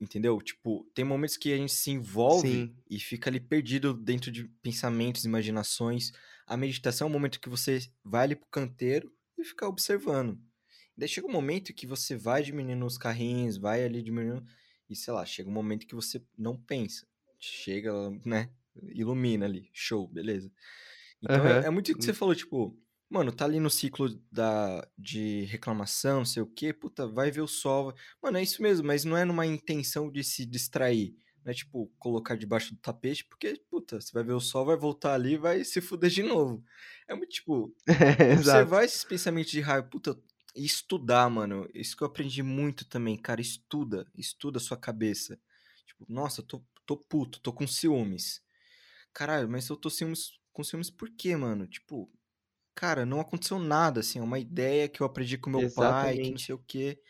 [0.00, 0.38] Entendeu?
[0.42, 2.76] Tipo, tem momentos que a gente se envolve Sim.
[2.90, 6.12] e fica ali perdido dentro de pensamentos, imaginações.
[6.46, 10.40] A meditação é um momento que você vai ali pro canteiro e fica observando.
[10.96, 14.46] Daí chega um momento que você vai diminuindo os carrinhos, vai ali diminuindo,
[14.88, 17.06] e sei lá, chega um momento que você não pensa.
[17.38, 17.92] Chega,
[18.24, 18.50] né?
[18.94, 19.68] Ilumina ali.
[19.72, 20.50] Show, beleza.
[21.22, 21.66] Então é, Aham.
[21.66, 22.78] é muito o que você falou, tipo,
[23.10, 27.40] mano, tá ali no ciclo da, de reclamação, não sei o quê, puta, vai ver
[27.40, 27.92] o sol.
[28.22, 31.16] Mano, é isso mesmo, mas não é numa intenção de se distrair.
[31.46, 34.76] Não é tipo colocar debaixo do tapete, porque, puta, você vai ver o sol, vai
[34.76, 36.64] voltar ali e vai se fuder de novo.
[37.08, 37.74] É muito tipo,
[38.20, 38.70] Exato.
[38.70, 40.18] observar esses pensamentos de raiva, puta,
[40.56, 41.68] estudar, mano.
[41.74, 43.40] Isso que eu aprendi muito também, cara.
[43.40, 45.40] Estuda, estuda a sua cabeça.
[45.86, 48.42] Tipo, nossa, tô, tô puto, tô com ciúmes.
[49.12, 51.66] Caralho, mas eu tô ciúmes, com ciúmes por quê, mano?
[51.66, 52.10] Tipo,
[52.74, 54.18] cara, não aconteceu nada, assim.
[54.20, 56.40] É uma ideia que eu aprendi com meu pai, que não Exatamente.
[56.40, 57.00] sei o quê.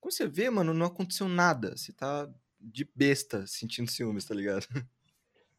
[0.00, 1.76] Quando você vê, mano, não aconteceu nada.
[1.76, 2.28] Você tá
[2.60, 4.66] de besta sentindo ciúmes, tá ligado?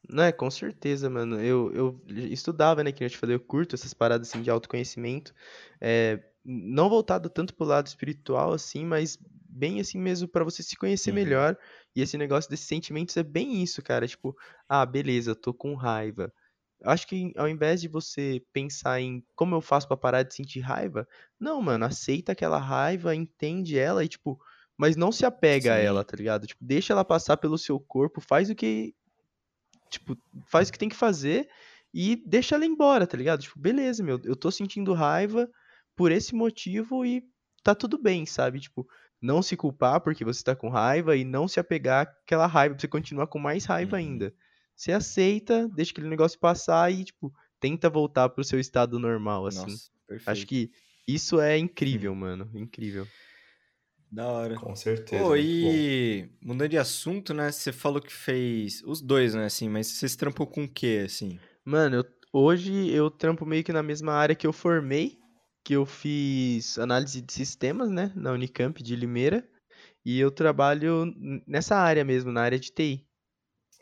[0.09, 1.39] Não é, com certeza, mano.
[1.39, 5.33] Eu, eu estudava, né, que eu te falei, eu curto essas paradas assim de autoconhecimento.
[5.79, 10.75] É, não voltado tanto pro lado espiritual assim, mas bem assim mesmo pra você se
[10.75, 11.15] conhecer Uhum.
[11.15, 11.57] melhor.
[11.95, 14.07] E esse negócio desses sentimentos é bem isso, cara.
[14.07, 14.35] Tipo,
[14.67, 16.33] ah, beleza, tô com raiva.
[16.83, 20.61] Acho que ao invés de você pensar em como eu faço pra parar de sentir
[20.61, 21.07] raiva,
[21.39, 24.39] não, mano, aceita aquela raiva, entende ela e tipo,
[24.81, 26.07] mas não se apega a ela, Sim.
[26.07, 26.47] tá ligado?
[26.47, 28.95] Tipo, deixa ela passar pelo seu corpo, faz o que
[29.91, 30.17] tipo,
[30.47, 31.47] faz o que tem que fazer
[31.93, 33.41] e deixa ela embora, tá ligado?
[33.41, 35.47] Tipo, beleza, meu, eu tô sentindo raiva
[35.95, 37.23] por esse motivo e
[37.63, 38.59] tá tudo bem, sabe?
[38.59, 38.87] Tipo,
[39.21, 42.81] não se culpar porque você tá com raiva e não se apegar àquela raiva pra
[42.81, 44.01] você continuar com mais raiva Uhum.
[44.01, 44.33] ainda.
[44.75, 49.59] Você aceita, deixa aquele negócio passar e, tipo, tenta voltar pro seu estado normal, assim.
[49.59, 49.91] Nossa,
[50.25, 50.71] Acho que
[51.07, 52.49] isso é incrível, mano.
[52.55, 53.05] Incrível.
[54.11, 54.55] Da hora.
[54.55, 55.23] Com certeza.
[55.23, 55.73] Pô, muito bom.
[55.75, 57.51] e mudando de assunto, né?
[57.51, 59.45] Você falou que fez os dois, né?
[59.45, 61.39] Assim, mas vocês trampam com o quê, assim?
[61.65, 65.17] Mano, eu- hoje eu trampo meio que na mesma área que eu formei,
[65.63, 69.47] que eu fiz análise de sistemas, né, na Unicamp de Limeira,
[70.05, 71.05] e eu trabalho
[71.47, 73.07] nessa área mesmo, na área de TI.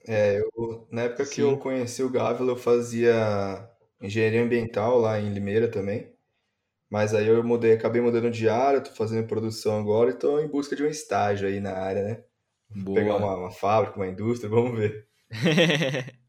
[0.07, 1.59] É, eu, na época que eu Sim.
[1.59, 3.69] conheci o Gávila, eu fazia
[4.01, 6.13] engenharia ambiental lá em Limeira também.
[6.89, 10.47] Mas aí eu mudei, acabei mudando de área, tô fazendo produção agora e tô em
[10.47, 12.23] busca de um estágio aí na área, né?
[12.69, 13.33] Vou Pegar Boa.
[13.33, 15.07] uma, uma fábrica, uma indústria, vamos ver.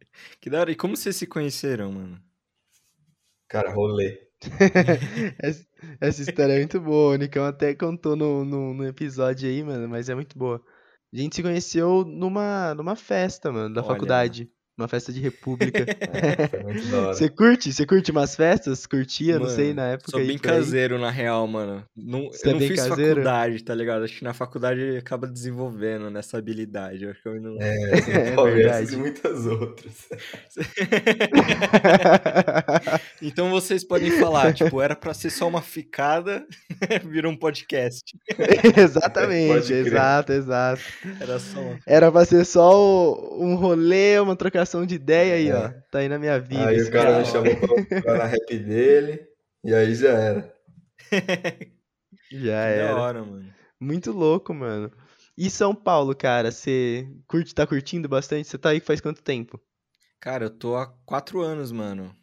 [0.40, 0.70] Que da hora.
[0.70, 2.20] E como vocês se conheceram, mano?
[3.48, 4.28] Cara, rolê.
[5.38, 5.66] essa,
[6.00, 7.14] essa história é muito boa.
[7.14, 10.62] O Nicão até contou no, no, no, episódio aí, mano, mas é muito boa.
[11.12, 14.50] A gente se conheceu numa, numa festa, mano, da Olha, faculdade.
[14.81, 15.87] Uma festa de república.
[16.12, 17.14] É, foi muito da hora.
[17.14, 17.72] Você curte?
[17.72, 18.87] Você curte umas festas?
[18.87, 19.35] Curtia?
[19.35, 20.11] Mano, não sei, na época.
[20.11, 21.85] Sou bem caseiro, na real, mano.
[21.97, 23.11] Não, eu é não fiz caseiro?
[23.11, 24.05] faculdade, tá ligado?
[24.05, 27.05] Acho que na faculdade acaba desenvolvendo nessa habilidade.
[27.05, 27.57] Eu acho que eu não...
[27.61, 30.09] É, é talvez e muitas outras.
[33.22, 36.45] então vocês podem falar, tipo, era pra ser só uma ficada,
[37.05, 38.03] virou um podcast.
[38.76, 40.83] Exatamente, exato, exato.
[41.20, 41.78] Era só uma...
[41.87, 45.54] Era pra ser só um rolê, uma trocação trocação de ideia aí, é.
[45.54, 45.68] ó.
[45.90, 46.68] Tá aí na minha vida.
[46.68, 49.26] Aí o cara, me chamou pra, pra na rap dele,
[49.64, 50.54] e aí já era.
[52.30, 52.94] já que era.
[52.94, 53.52] Da hora, mano.
[53.78, 54.90] Muito louco, mano.
[55.36, 58.46] E São Paulo, cara, você curte, tá curtindo bastante?
[58.46, 59.60] Você tá aí faz quanto tempo?
[60.20, 62.14] Cara, eu tô há quatro anos, mano.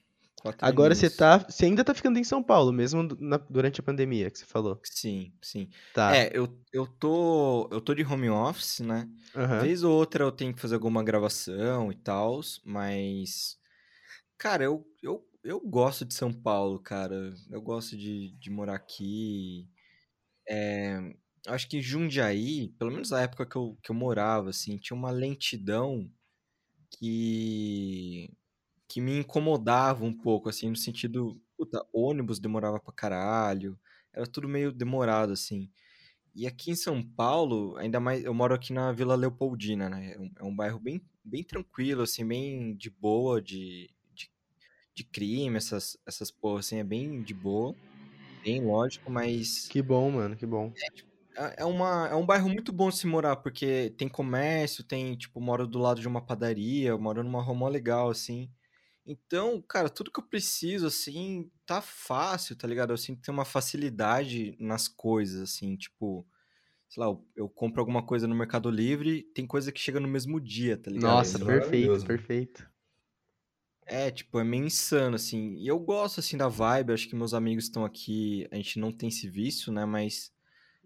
[0.53, 1.39] Quatro Agora você tá.
[1.39, 4.79] Você ainda tá ficando em São Paulo, mesmo na, durante a pandemia que você falou.
[4.83, 5.69] Sim, sim.
[5.93, 6.15] Tá.
[6.15, 7.67] É, eu, eu tô.
[7.71, 9.09] Eu tô de home office, né?
[9.35, 9.61] Uhum.
[9.61, 13.57] Vez ou outra eu tenho que fazer alguma gravação e tal, mas.
[14.37, 17.33] Cara, eu, eu, eu gosto de São Paulo, cara.
[17.49, 19.67] Eu gosto de, de morar aqui.
[20.49, 20.97] É,
[21.47, 25.11] acho que Jundiaí, pelo menos na época que eu, que eu morava, assim, tinha uma
[25.11, 26.09] lentidão
[26.97, 28.31] que
[28.87, 33.77] que me incomodava um pouco, assim, no sentido, puta, ônibus demorava pra caralho,
[34.13, 35.69] era tudo meio demorado, assim.
[36.35, 40.13] E aqui em São Paulo, ainda mais, eu moro aqui na Vila Leopoldina, né?
[40.13, 44.31] É um, é um bairro bem, bem tranquilo, assim, bem de boa, de, de,
[44.93, 47.75] de crime, essas, essas porra, assim, é bem de boa,
[48.43, 49.67] bem lógico, mas...
[49.67, 50.71] Que bom, mano, que bom.
[50.77, 54.07] É, tipo, é, é uma, é um bairro muito bom de se morar, porque tem
[54.07, 58.49] comércio, tem, tipo, moro do lado de uma padaria, moro numa rua legal, assim.
[59.07, 62.91] Então, cara, tudo que eu preciso, assim, tá fácil, tá ligado?
[62.91, 66.27] Eu sinto que tem uma facilidade nas coisas, assim, tipo,
[66.89, 70.09] sei lá, eu, eu compro alguma coisa no Mercado Livre, tem coisa que chega no
[70.09, 71.11] mesmo dia, tá ligado?
[71.11, 72.69] Nossa, é perfeito, perfeito.
[73.85, 75.55] É, tipo, é meio insano, assim.
[75.55, 78.91] E eu gosto, assim, da vibe, acho que meus amigos estão aqui, a gente não
[78.91, 79.85] tem esse vício, né?
[79.85, 80.33] Mas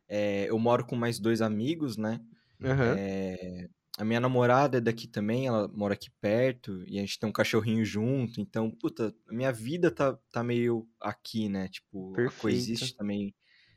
[0.07, 2.21] é, eu moro com mais dois amigos, né?
[2.59, 2.95] Uhum.
[2.95, 3.69] É,
[4.01, 7.31] a minha namorada é daqui também, ela mora aqui perto, e a gente tem um
[7.31, 11.67] cachorrinho junto, então, puta, a minha vida tá, tá meio aqui, né?
[11.67, 12.39] Tipo, Perfeito.
[12.39, 13.31] a coexiste também.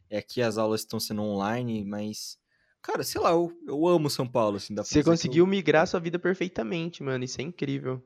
[0.09, 2.39] É aqui as aulas estão sendo online, mas.
[2.81, 5.47] Cara, sei lá, eu, eu amo São Paulo, assim, Você conseguiu eu...
[5.47, 8.03] migrar sua vida perfeitamente, mano, isso é incrível.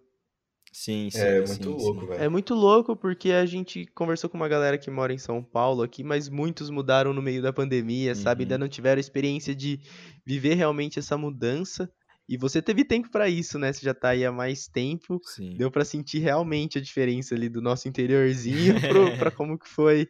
[0.72, 1.20] Sim, sim.
[1.20, 2.20] É sim, muito louco, velho.
[2.20, 5.82] É muito louco porque a gente conversou com uma galera que mora em São Paulo
[5.82, 8.16] aqui, mas muitos mudaram no meio da pandemia, uhum.
[8.16, 8.42] sabe?
[8.42, 8.62] Ainda uhum.
[8.62, 9.80] não tiveram experiência de
[10.26, 11.88] viver realmente essa mudança.
[12.28, 13.72] E você teve tempo para isso, né?
[13.72, 15.18] Você já tá aí há mais tempo.
[15.24, 15.54] Sim.
[15.56, 20.08] Deu para sentir realmente a diferença ali do nosso interiorzinho pro, pra como que foi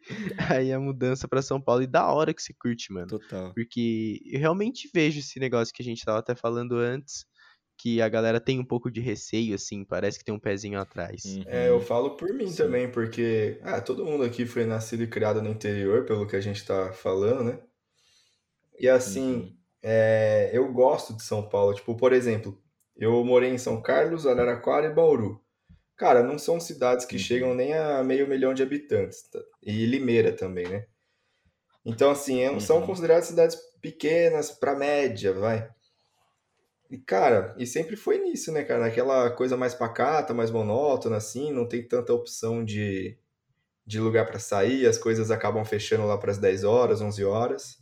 [0.50, 1.82] aí a mudança para São Paulo.
[1.82, 3.06] E da hora que se curte, mano.
[3.06, 3.54] Total.
[3.54, 7.24] Porque eu realmente vejo esse negócio que a gente tava até falando antes,
[7.78, 11.22] que a galera tem um pouco de receio, assim, parece que tem um pezinho atrás.
[11.24, 11.44] Uhum.
[11.46, 12.56] É, eu falo por mim Sim.
[12.56, 16.40] também, porque ah, todo mundo aqui foi nascido e criado no interior, pelo que a
[16.40, 17.60] gente tá falando, né?
[18.80, 19.57] E assim, uhum.
[19.82, 21.74] É, eu gosto de São Paulo.
[21.74, 22.60] Tipo, por exemplo,
[22.96, 25.42] eu morei em São Carlos, Araraquara e Bauru.
[25.96, 27.22] Cara, não são cidades que uhum.
[27.22, 29.22] chegam nem a meio milhão de habitantes.
[29.22, 29.40] Tá?
[29.62, 30.86] E Limeira também, né?
[31.84, 32.86] Então, assim, é, são uhum.
[32.86, 35.68] consideradas cidades pequenas para média, vai.
[36.90, 38.80] E, cara, e sempre foi nisso, né, cara?
[38.80, 43.18] Naquela coisa mais pacata, mais monótona, assim, não tem tanta opção de,
[43.86, 47.78] de lugar para sair, as coisas acabam fechando lá para as 10 horas, 11 horas.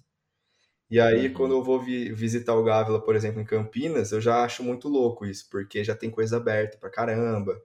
[0.89, 1.35] E aí, uhum.
[1.35, 4.89] quando eu vou vi visitar o Gávila, por exemplo, em Campinas, eu já acho muito
[4.89, 7.61] louco isso, porque já tem coisa aberta pra caramba,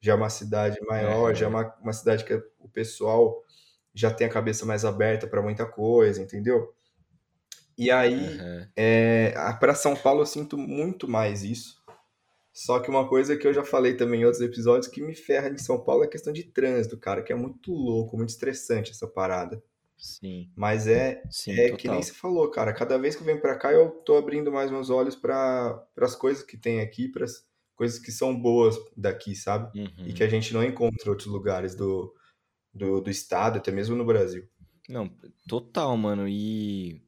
[0.00, 1.34] já é uma cidade maior, é.
[1.34, 3.42] já é uma, uma cidade que o pessoal
[3.94, 6.74] já tem a cabeça mais aberta para muita coisa, entendeu?
[7.76, 8.66] E aí, uhum.
[8.76, 11.82] é, para São Paulo eu sinto muito mais isso.
[12.52, 15.48] Só que uma coisa que eu já falei também em outros episódios que me ferra
[15.48, 18.92] em São Paulo é a questão de trânsito, cara, que é muito louco, muito estressante
[18.92, 19.60] essa parada.
[20.04, 20.50] Sim.
[20.54, 22.72] Mas é, Sim, é que nem você falou, cara.
[22.72, 26.14] Cada vez que eu venho para cá, eu tô abrindo mais meus olhos para as
[26.14, 29.78] coisas que tem aqui, para as coisas que são boas daqui, sabe?
[29.78, 30.06] Uhum.
[30.06, 32.14] E que a gente não encontra em outros lugares do,
[32.72, 34.46] do, do estado, até mesmo no Brasil.
[34.88, 35.10] Não,
[35.48, 36.28] total, mano.
[36.28, 37.02] E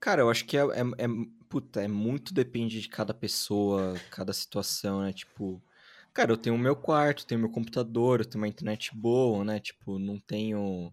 [0.00, 1.08] Cara, eu acho que é, é, é,
[1.48, 5.12] puta, é muito depende de cada pessoa, cada situação, né?
[5.12, 5.62] Tipo,
[6.14, 9.60] cara, eu tenho o meu quarto, tenho meu computador, eu tenho uma internet boa, né?
[9.60, 10.90] Tipo, não tenho.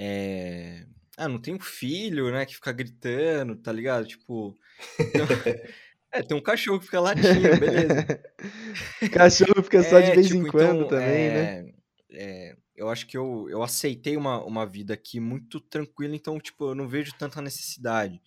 [0.00, 0.86] É...
[1.16, 2.46] Ah, não tenho filho, né?
[2.46, 4.06] Que fica gritando, tá ligado?
[4.06, 4.56] Tipo.
[4.98, 5.26] Então...
[6.10, 8.06] É, tem um cachorro que fica latindo, beleza.
[9.12, 11.58] cachorro fica só de é, vez tipo, em quando então, também, né?
[11.58, 11.72] é, né?
[12.10, 16.70] É, eu acho que eu, eu aceitei uma, uma vida aqui muito tranquila, então, tipo,
[16.70, 18.22] eu não vejo tanta necessidade.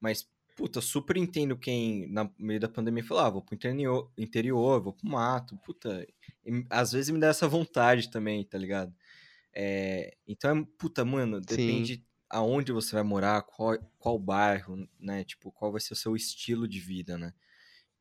[0.00, 4.80] Mas, puta, super entendo quem, na meio da pandemia, falou, ah, vou pro interior, interior
[4.80, 6.06] vou pro mato, puta.
[6.44, 8.94] E, às vezes me dá essa vontade também, tá ligado?
[9.58, 12.04] É, então, é, puta, mano, depende Sim.
[12.28, 15.24] aonde você vai morar, qual, qual bairro, né?
[15.24, 17.32] Tipo, qual vai ser o seu estilo de vida, né?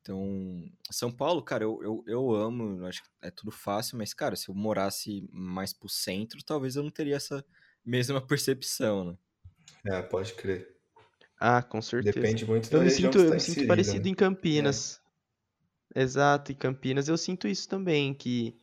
[0.02, 4.36] Então, São Paulo, cara, eu, eu, eu amo, acho que é tudo fácil, mas, cara,
[4.36, 7.44] se eu morasse mais pro centro, talvez eu não teria essa
[7.86, 9.18] mesma percepção, né?
[9.86, 10.76] É, pode crer.
[11.40, 12.20] Ah, com certeza.
[12.20, 14.12] Depende muito da eu me sinto, Eu tá me sinto parecido né?
[14.12, 15.02] em Campinas.
[15.96, 16.02] É.
[16.02, 18.58] Exato, em Campinas eu sinto isso também, que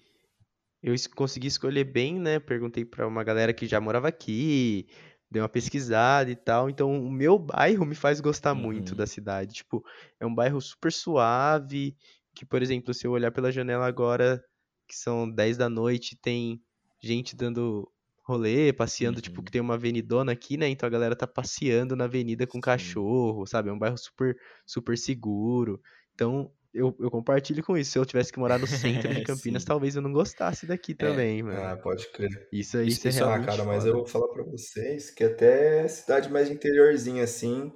[0.82, 2.38] eu consegui escolher bem, né?
[2.40, 4.86] Perguntei para uma galera que já morava aqui,
[5.30, 6.68] dei uma pesquisada e tal.
[6.70, 8.96] Então, o meu bairro me faz gostar muito Uhum.
[8.96, 9.54] da cidade.
[9.54, 9.82] Tipo,
[10.20, 11.96] é um bairro super suave,
[12.34, 14.42] que, por exemplo, se eu olhar pela janela agora,
[14.88, 16.60] que são 10 da noite, tem
[17.00, 17.90] gente dando
[18.24, 19.42] rolê, passeando, tipo, Uhum.
[19.42, 20.68] que tem uma avenidona aqui, né?
[20.68, 22.60] Então a galera tá passeando na avenida com Sim.
[22.60, 23.68] cachorro, sabe?
[23.68, 25.80] É um bairro super, super seguro.
[26.14, 27.92] Então, eu, eu compartilho com isso.
[27.92, 29.64] Se eu tivesse que morar no centro de Campinas, Sim.
[29.64, 31.04] talvez eu não gostasse daqui É.
[31.04, 31.72] também, mano.
[31.72, 32.50] Ah, pode crer.
[32.52, 33.86] Isso aí Isso, é isso é Ah, realmente cara, mas foda.
[33.86, 37.72] eu vou falar pra vocês que até cidade mais interiorzinha, assim,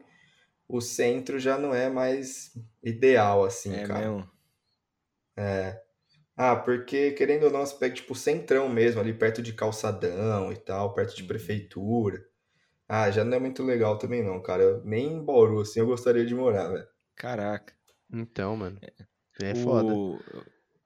[0.68, 2.52] o centro já não é mais
[2.84, 4.16] ideal, assim, é cara.
[4.16, 4.28] mesmo.
[6.36, 10.56] Ah, porque, querendo ou não, você pega, tipo, centrão mesmo, ali perto de calçadão e
[10.56, 11.24] tal, perto de Uhum.
[11.24, 12.24] prefeitura.
[12.88, 14.62] Ah, já não é muito legal também não, cara.
[14.64, 16.88] Eu- nem em Bauru, assim, eu gostaria de morar, velho.
[17.14, 17.75] Caraca.
[18.12, 18.78] Então, mano,
[19.40, 19.92] é foda.
[19.92, 20.18] O...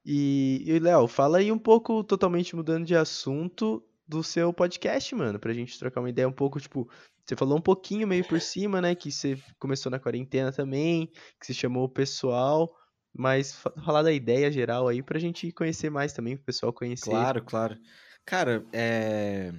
[0.05, 5.39] E, e Léo, fala aí um pouco, totalmente mudando de assunto, do seu podcast, mano,
[5.39, 6.89] pra gente trocar uma ideia um pouco, tipo,
[7.23, 11.07] você falou um pouquinho meio por cima, né, que você começou na quarentena também,
[11.39, 12.75] que você chamou o pessoal,
[13.15, 17.09] mas fa- falar da ideia geral aí pra gente conhecer mais também, pro pessoal conhecer.
[17.09, 17.77] Claro, claro.
[18.25, 19.53] Cara, é...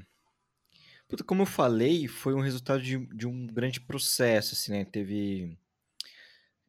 [1.09, 4.85] Puta, como eu falei, foi um resultado de, de um grande processo, assim, né?
[4.85, 5.59] Teve...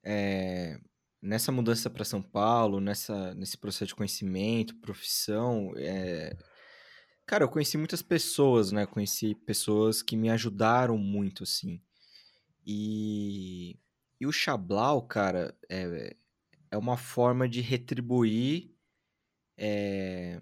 [0.04, 0.80] é,
[1.26, 6.36] Nessa mudança para São Paulo, nessa, nesse processo de conhecimento, profissão, é,
[7.26, 8.86] cara, eu conheci muitas pessoas, né?
[8.86, 11.82] Conheci pessoas que me ajudaram muito, assim.
[12.68, 13.80] E,
[14.20, 16.14] e o Xablau, cara, é,
[16.70, 18.76] é uma forma de retribuir
[19.58, 20.42] é,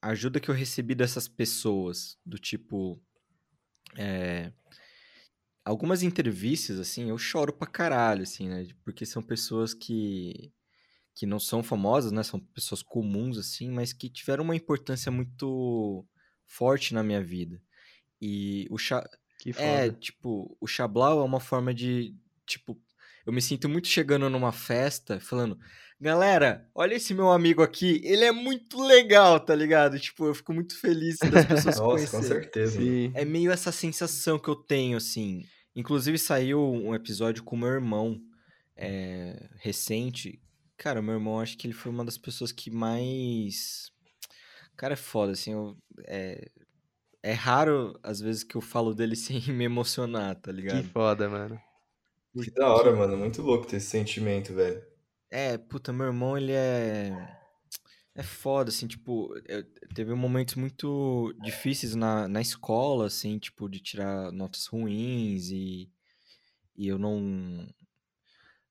[0.00, 3.02] a ajuda que eu recebi dessas pessoas, do tipo.
[3.98, 4.52] é,
[5.70, 8.66] algumas entrevistas, assim, eu choro pra caralho, assim, né?
[8.84, 10.52] Porque são pessoas que,
[11.14, 12.22] que não são famosas, né?
[12.24, 16.04] São pessoas comuns, assim, mas que tiveram uma importância muito
[16.44, 17.60] forte na minha vida.
[18.20, 19.08] E o Cha...
[19.38, 22.14] Que É, tipo, o Xablau é uma forma de,
[22.44, 22.78] tipo,
[23.24, 25.58] eu me sinto muito chegando numa festa, falando,
[26.00, 29.98] galera, olha esse meu amigo aqui, ele é muito legal, tá ligado?
[30.00, 32.22] Tipo, eu fico muito feliz das pessoas Nossa, com conhecerem.
[32.22, 32.80] certeza.
[32.80, 32.92] mano.
[32.92, 33.12] Sim.
[33.14, 35.44] É meio essa sensação que eu tenho, assim.
[35.74, 38.20] Inclusive, saiu um episódio com o meu irmão,
[38.76, 40.40] é, recente.
[40.76, 43.92] Cara, meu irmão, acho que ele foi uma das pessoas que mais.
[44.76, 45.52] Cara, é foda, assim.
[45.52, 46.50] eu- é...
[47.22, 50.82] é raro, às vezes, que eu falo dele sem me emocionar, tá Que ligado?
[50.82, 51.60] foda, mano.
[52.42, 53.16] Que da hora, mano.
[53.16, 54.82] Muito louco ter esse sentimento, velho.
[55.30, 57.39] É, puta, meu irmão, ele é.
[58.14, 59.32] É foda, assim, tipo,
[59.94, 65.88] teve momentos muito difíceis na, na escola, assim, tipo, de tirar notas ruins e,
[66.76, 67.68] e eu não.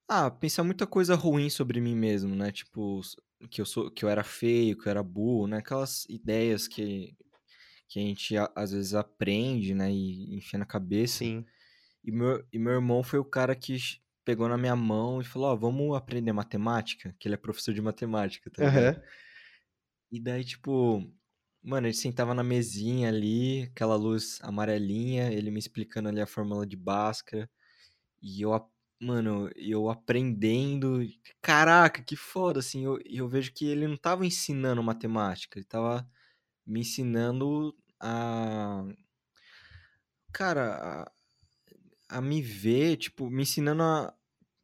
[0.07, 2.51] Ah, pensar muita coisa ruim sobre mim mesmo, né?
[2.51, 3.01] Tipo,
[3.49, 5.57] que eu sou, que eu era feio, que eu era burro, né?
[5.57, 7.15] Aquelas ideias que,
[7.87, 9.91] que a gente às vezes aprende, né?
[9.91, 11.19] E enfia na cabeça.
[11.19, 11.45] Sim.
[12.03, 13.77] E meu, e meu irmão foi o cara que
[14.25, 17.81] pegou na minha mão e falou, ó, vamos aprender matemática, que ele é professor de
[17.81, 19.01] matemática, tá ligado?
[20.12, 21.03] E daí, tipo,
[21.64, 26.66] mano, ele sentava na mesinha ali, aquela luz amarelinha, ele me explicando ali a fórmula
[26.66, 27.49] de Bhaskara,
[28.22, 28.68] e eu, a-
[29.01, 31.01] mano, eu aprendendo,
[31.41, 35.68] caraca, que foda, assim, eu, e eu vejo que ele não tava ensinando matemática, ele
[35.68, 36.07] tava
[36.68, 38.86] me ensinando a,
[40.32, 41.12] cara,
[42.10, 44.14] a, a me ver, tipo, me ensinando a,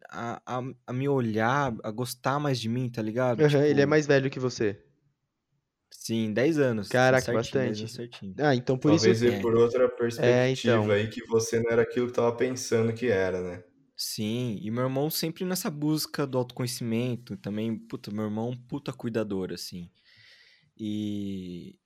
[0.10, 3.43] a, a, a me olhar, a gostar mais de mim, tá ligado?
[3.43, 4.85] Aham, ele é Tipo, mais velho que você.
[6.00, 7.80] Sim, 10 anos, Caraca, certinho, 10 bastante.
[7.80, 8.36] anos certinho.
[8.39, 9.08] Ah, então por isso.
[9.08, 9.32] Talvez É.
[9.41, 10.96] por outra É, perspectiva então.
[10.96, 13.64] aí que você não era aquilo que tava pensando que era, né?
[13.98, 18.58] Sim, e meu irmão sempre nessa busca do autoconhecimento, também, puta, meu irmão é um
[18.58, 19.89] puta cuidador, assim.
[20.78, 21.80] E,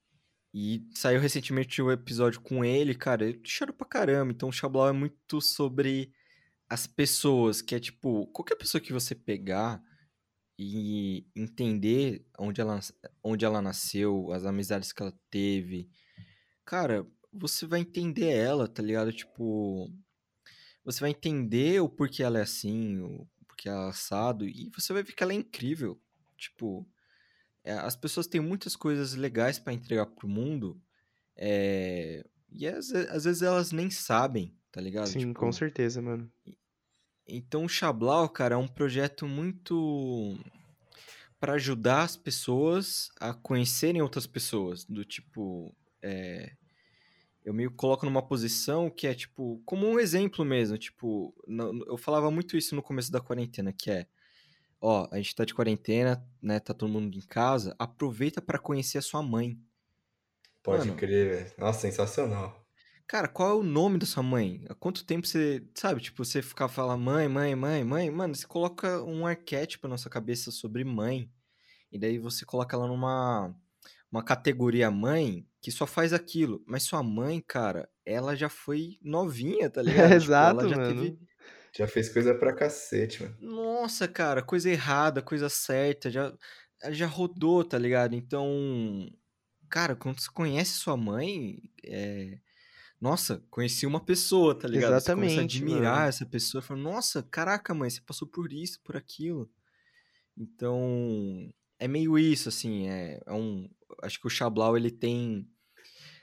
[0.53, 4.89] e saiu recentemente o episódio com ele, cara, eu choro pra caramba, então o Xablau
[4.89, 6.13] é muito sobre
[6.69, 9.81] as pessoas, que é tipo, qualquer pessoa que você pegar
[10.61, 12.81] e entender onde ela,
[13.23, 15.89] onde ela nasceu, as amizades que ela teve,
[16.65, 19.13] cara, você vai entender ela, tá ligado?
[19.13, 19.89] Tipo,
[20.83, 24.91] você vai entender o porquê ela é assim, o porquê ela é assado, e você
[24.91, 25.97] vai ver que ela é incrível.
[26.37, 26.85] Tipo,
[27.63, 30.81] é, as pessoas têm muitas coisas legais para entregar pro mundo,
[31.37, 35.07] é, e às, às, vezes elas nem sabem, tá ligado?
[35.07, 36.29] Sim, tipo, com certeza, mano.
[37.29, 40.37] Então o Xablau, cara, é um projeto muito
[41.39, 46.51] para ajudar as pessoas a conhecerem outras pessoas, do tipo, é,
[47.45, 51.33] eu me coloco numa posição que é tipo, como um exemplo mesmo, tipo,
[51.87, 54.05] eu falava muito isso no começo da quarentena, que é,
[54.81, 58.97] ó, a gente tá de quarentena, né, tá todo mundo em casa, aproveita para conhecer
[58.97, 59.57] a sua mãe.
[60.61, 61.53] Pode Mano, crer, velho.
[61.57, 62.58] Nossa, sensacional.
[63.09, 64.63] Cara, qual é o nome da sua mãe?
[64.69, 68.45] Há quanto tempo você, sabe, tipo, você ficar falando mãe, mãe, mãe, mãe, mano, você
[68.45, 71.27] coloca um arquétipo na sua cabeça sobre mãe,
[71.91, 73.51] e daí você coloca ela numa
[74.11, 76.63] uma categoria mãe que só faz aquilo.
[76.67, 80.13] Mas sua mãe, cara, ela já foi novinha, tá ligado?
[80.13, 81.01] Exato, tipo, ela já mano.
[81.01, 81.19] teve.
[81.75, 83.35] Já fez coisa pra cacete, mano.
[83.41, 86.31] Nossa, cara, coisa errada, coisa certa, já,
[86.91, 88.13] já rodou, tá ligado?
[88.13, 88.47] Então,
[89.67, 92.37] cara, quando você conhece sua mãe, é...
[92.99, 94.93] Nossa, conheci uma pessoa, tá ligado?
[94.93, 95.31] Exatamente.
[95.31, 96.09] Você começa a admirar mano.
[96.09, 99.49] essa pessoa, fala, nossa, caraca, mãe, você passou por isso, por aquilo.
[100.37, 103.69] Então, é meio isso, assim, é, é um,
[104.03, 105.47] acho que o Xablau ele tem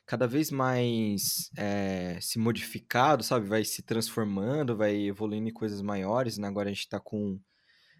[0.07, 3.49] cada vez mais é, se modificado, sabe?
[3.49, 6.39] Vai se transformando, vai evoluindo em coisas maiores.
[6.39, 6.47] Né?
[6.47, 7.41] Agora a gente está com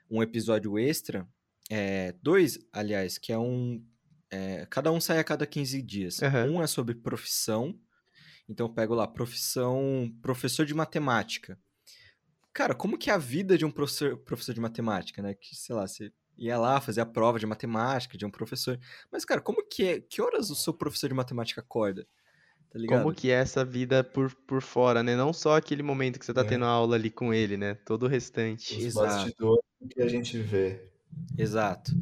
[0.09, 1.27] um episódio extra,
[1.69, 3.85] é, dois, aliás, que é um.
[4.31, 6.19] É, cada um sai a cada 15 dias.
[6.21, 6.57] Uhum.
[6.57, 7.79] Um é sobre profissão.
[8.49, 11.59] Então eu pego lá, profissão, professor de matemática.
[12.53, 15.35] Cara, como que é a vida de um professor, professor de matemática, né?
[15.35, 18.79] Que, sei lá, você ia lá fazer a prova de matemática de um professor.
[19.11, 20.01] Mas, cara, como que é?
[20.01, 22.07] Que horas o seu professor de matemática acorda?
[22.71, 23.03] Tá ligado?
[23.03, 25.17] Como que é essa vida por, por fora, né?
[25.17, 26.45] Não só aquele momento que você tá é.
[26.45, 27.75] tendo aula ali com ele, né?
[27.75, 28.77] Todo o restante.
[28.77, 29.07] Os Exato.
[29.07, 30.81] bastidores que a gente vê.
[31.39, 31.93] Exato.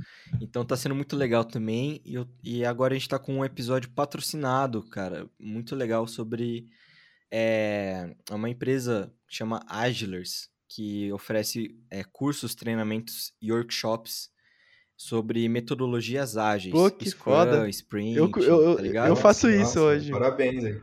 [0.40, 2.00] Então tá sendo muito legal também.
[2.05, 5.28] E, eu, e agora a gente tá com um episódio patrocinado, cara.
[5.38, 6.68] Muito legal sobre
[7.30, 14.28] é, uma empresa que chama Agilers que oferece é, cursos, treinamentos e workshops
[14.96, 16.72] sobre metodologias ágeis.
[16.72, 17.68] Pô, que Scrum, foda.
[17.68, 20.11] Sprint, eu, eu, tá eu faço Nossa, isso hoje.
[20.11, 20.80] Parabéns aí.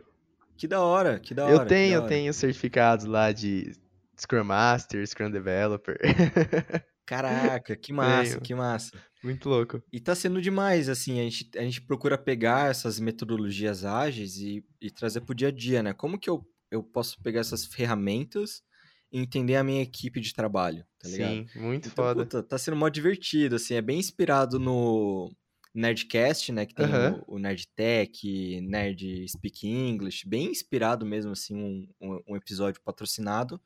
[0.56, 1.56] Que da hora, que da hora.
[1.56, 3.74] Eu tenho, eu tenho certificados lá de
[4.18, 5.98] Scrum Master, Scrum Developer.
[7.06, 8.92] Caraca, que massa, que massa.
[9.24, 9.84] Muito louco.
[9.92, 14.64] E tá sendo demais, assim, a gente, a gente procura pegar essas metodologias ágeis e,
[14.80, 15.94] e trazer pro dia a dia, né?
[15.94, 18.64] Como que eu, eu posso pegar essas ferramentas
[19.12, 21.34] entender a minha equipe de trabalho, tá ligado?
[21.34, 22.24] Sim, muito então, foda.
[22.24, 25.30] Puta, tá sendo mó divertido, assim, é bem inspirado no
[25.76, 27.24] Nerdcast, né, que tem uhum.
[27.28, 31.56] o, o Nerd Tech, Nerd Speak English, bem inspirado mesmo, assim,
[32.00, 33.62] um, um episódio patrocinado,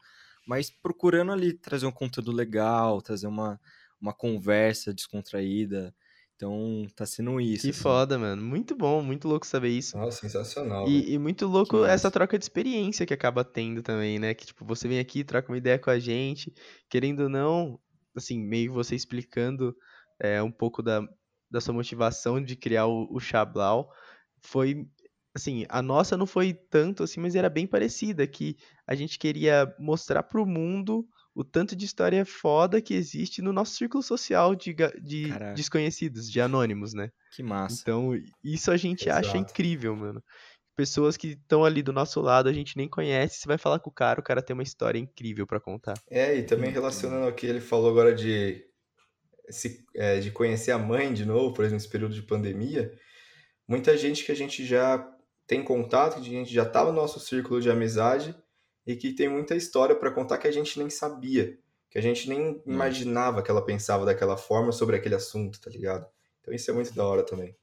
[0.46, 3.60] mas procurando ali trazer um conteúdo legal, trazer uma,
[4.00, 5.94] uma conversa descontraída,
[6.36, 7.64] então, tá sendo isso.
[7.64, 7.82] Que assim.
[7.82, 8.42] foda, mano.
[8.42, 9.98] Muito bom, muito louco saber isso.
[9.98, 10.88] Nossa, sensacional.
[10.88, 14.34] E, e muito louco essa troca de experiência que acaba tendo também, né?
[14.34, 16.54] Que, tipo, você vem aqui, troca uma ideia com a gente,
[16.90, 17.80] querendo ou não,
[18.14, 19.76] assim, meio você explicando
[20.20, 21.02] é, um pouco da,
[21.50, 23.90] da sua motivação de criar o, o Xablau.
[24.42, 24.86] Foi,
[25.36, 28.56] assim, a nossa não foi tanto assim, mas era bem parecida, que
[28.88, 31.06] a gente queria mostrar pro mundo
[31.36, 34.74] o tanto de história foda que existe no nosso círculo social de,
[35.04, 37.10] de desconhecidos, de anônimos, né?
[37.36, 37.82] Que massa.
[37.82, 38.12] Então,
[38.42, 39.28] isso a gente Exato.
[39.28, 40.24] acha incrível, mano.
[40.78, 43.90] Pessoas que estão ali do nosso lado, a gente nem conhece, você vai falar com
[43.90, 45.96] o cara, o cara tem uma história incrível para contar.
[46.10, 48.64] É, e também relacionando ao que ele falou agora de,
[49.50, 52.94] se, é, de conhecer a mãe de novo, por exemplo, nesse período de pandemia,
[53.68, 55.15] muita gente que a gente já
[55.48, 58.36] tem contato, que a gente já estava no nosso círculo de amizade,
[58.86, 61.58] e que tem muita história para contar que a gente nem sabia,
[61.90, 62.62] que a gente nem hum.
[62.66, 66.08] imaginava que ela pensava daquela forma sobre aquele assunto, tá ligado?
[66.42, 67.56] Então isso é muito da hora também.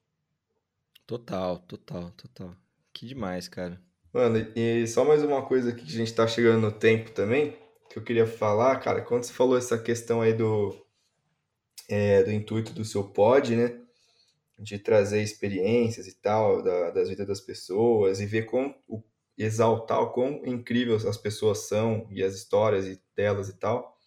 [1.07, 2.55] Total, total, total.
[2.91, 3.81] Que demais, cara.
[4.11, 7.57] Mano, e só mais uma coisa aqui que a gente tá chegando no tempo também,
[7.89, 10.75] que eu queria falar, cara, quando você falou essa questão aí do,
[11.89, 13.82] é, do intuito do seu pod, né?
[14.59, 19.03] De trazer experiências e tal, da, das vidas das pessoas e ver como, o
[19.37, 23.97] exaltar o quão incrível as pessoas são e as histórias delas e tal,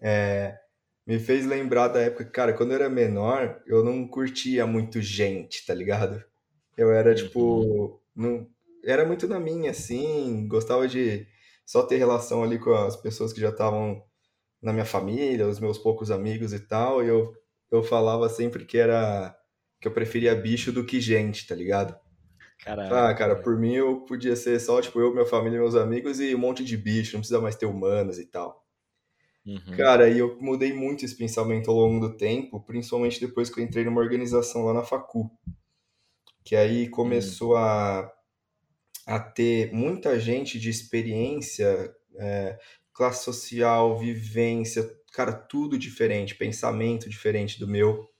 [0.00, 0.58] é,
[1.06, 5.64] me fez lembrar da época, cara, quando eu era menor, eu não curtia muito gente,
[5.66, 6.22] tá ligado?
[6.76, 7.98] Eu era, tipo, uhum.
[8.14, 8.46] não,
[8.84, 11.26] era muito na minha, assim, gostava de
[11.64, 14.02] só ter relação ali com as pessoas que já estavam
[14.60, 17.34] na minha família, os meus poucos amigos e tal, e eu,
[17.70, 19.36] eu falava sempre que era,
[19.82, 21.98] que eu preferia bicho do que gente, tá ligado?
[22.64, 26.20] Caraca, ah, cara, por mim eu podia ser só, tipo, eu, minha família, meus amigos
[26.20, 28.64] e um monte de bicho, não precisa mais ter humanos e tal.
[29.44, 29.76] Uhum.
[29.76, 33.64] Cara, e eu mudei muito esse pensamento ao longo do tempo, principalmente depois que eu
[33.64, 35.28] entrei numa organização lá na Facu.
[36.44, 37.56] Que aí começou uhum.
[37.56, 38.12] a,
[39.04, 42.56] a ter muita gente de experiência, é,
[42.94, 48.11] classe social, vivência, cara, tudo diferente, pensamento diferente do meu.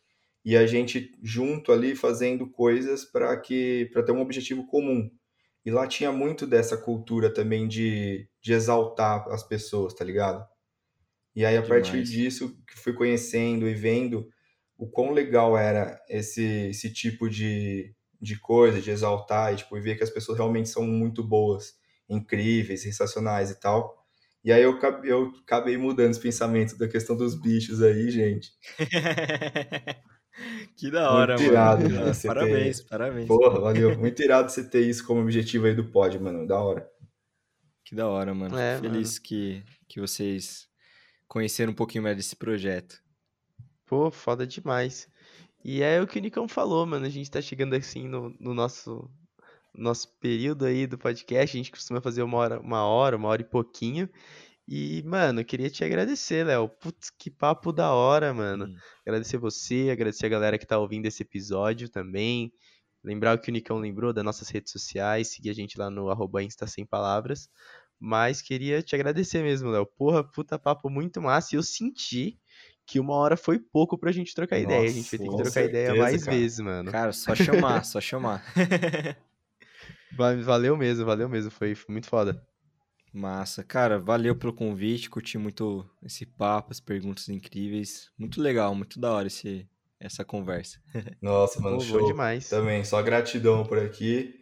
[0.45, 5.11] E a gente junto ali fazendo coisas para que para ter um objetivo comum.
[5.65, 10.45] E lá tinha muito dessa cultura também de, de exaltar as pessoas, tá ligado?
[11.35, 11.89] E aí, a Demais.
[11.89, 14.29] partir disso, que fui conhecendo e vendo
[14.77, 19.81] o quão legal era esse, esse tipo de, de coisa, de exaltar, e, tipo, e
[19.81, 21.75] ver que as pessoas realmente são muito boas,
[22.09, 23.97] incríveis, sensacionais e tal.
[24.45, 28.51] E aí eu, eu acabei mudando esse pensamento da questão dos bichos aí, gente.
[30.77, 32.13] que da hora, muito irado, mano.
[32.27, 32.89] Parabéns, ter...
[32.89, 33.29] parabéns.
[33.29, 33.99] Porra, valeu.
[33.99, 36.47] Muito irado você ter isso como objetivo aí do pod, mano.
[36.47, 36.89] Da hora.
[37.85, 38.57] Que da hora, mano.
[38.59, 39.23] É, Feliz mano.
[39.23, 40.69] Que, que vocês
[41.29, 43.03] conhecer um pouquinho mais desse projeto.
[43.87, 45.09] Pô, foda demais.
[45.65, 47.07] E é o que o Nicão falou, mano.
[47.07, 49.11] A gente tá chegando assim no, no nosso,
[49.75, 51.57] nosso período aí do podcast.
[51.57, 54.09] A gente costuma fazer uma hora, uma hora, uma hora e pouquinho.
[54.75, 56.67] E, mano, queria te agradecer, Léo.
[56.67, 58.65] Putz, que papo da hora, mano.
[58.65, 58.77] Hum.
[59.07, 62.51] Agradecer você, agradecer a galera que tá ouvindo esse episódio também.
[63.05, 66.09] Lembrar o que o Nicão lembrou das nossas redes sociais, seguir a gente lá no
[66.09, 67.51] arroba Insta Sem Palavras.
[68.01, 69.85] Mas queria te agradecer mesmo, Léo.
[69.85, 71.55] Porra, puta papo muito massa.
[71.55, 72.39] E eu senti
[72.87, 74.89] que uma hora foi pouco pra gente trocar Nossa, ideia.
[74.89, 76.37] A gente vai ter que trocar certeza, ideia mais cara.
[76.39, 76.91] vezes, mano.
[76.91, 78.43] Cara, só chamar, só chamar.
[80.17, 81.51] valeu mesmo, valeu mesmo.
[81.51, 82.43] Foi, foi muito foda.
[83.13, 83.63] Massa.
[83.63, 85.11] Cara, valeu pelo convite.
[85.11, 88.11] Curti muito esse papo, as perguntas incríveis.
[88.19, 89.69] Muito legal, muito da hora esse,
[90.01, 90.81] essa conversa.
[91.21, 92.07] Nossa, mano, Pô, show.
[92.07, 92.49] demais.
[92.49, 94.35] Também, só gratidão por aqui.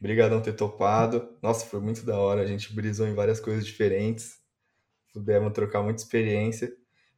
[0.00, 1.36] Obrigadão ter topado.
[1.42, 2.42] Nossa, foi muito da hora.
[2.42, 4.38] A gente brisou em várias coisas diferentes.
[5.12, 6.74] Pudemos trocar muita experiência.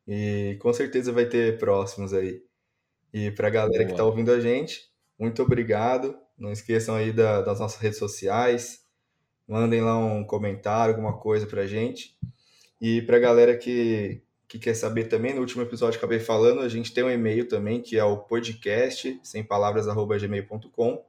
[0.06, 2.42] E com certeza vai ter próximos aí.
[3.12, 3.86] E para a galera Boa.
[3.86, 4.82] que está ouvindo a gente,
[5.18, 6.16] muito obrigado.
[6.38, 8.85] Não esqueçam aí da, das nossas redes sociais.
[9.48, 12.16] Mandem lá um comentário, alguma coisa para a gente.
[12.80, 16.68] E para a galera que, que quer saber também, no último episódio acabei falando, a
[16.68, 21.04] gente tem um e-mail também, que é o podcast, sem palavras, arroba gmail.com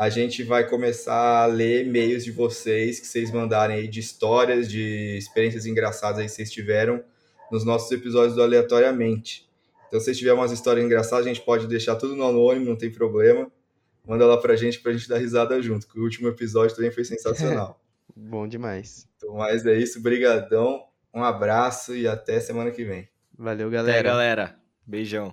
[0.00, 4.66] a gente vai começar a ler e-mails de vocês que vocês mandarem aí de histórias,
[4.66, 7.04] de experiências engraçadas aí que vocês tiveram
[7.52, 9.46] nos nossos episódios do Aleatoriamente.
[9.86, 12.90] Então, se tiver umas histórias engraçadas, a gente pode deixar tudo no anônimo, não tem
[12.90, 13.52] problema.
[14.10, 17.04] Manda lá pra gente pra gente dar risada junto, que o último episódio também foi
[17.04, 17.80] sensacional.
[18.16, 19.06] Bom demais.
[19.16, 20.82] Então, mas é isso, brigadão,
[21.14, 23.08] um abraço e até semana que vem.
[23.38, 24.00] Valeu, galera.
[24.00, 24.56] Até, galera.
[24.84, 25.28] Beijão.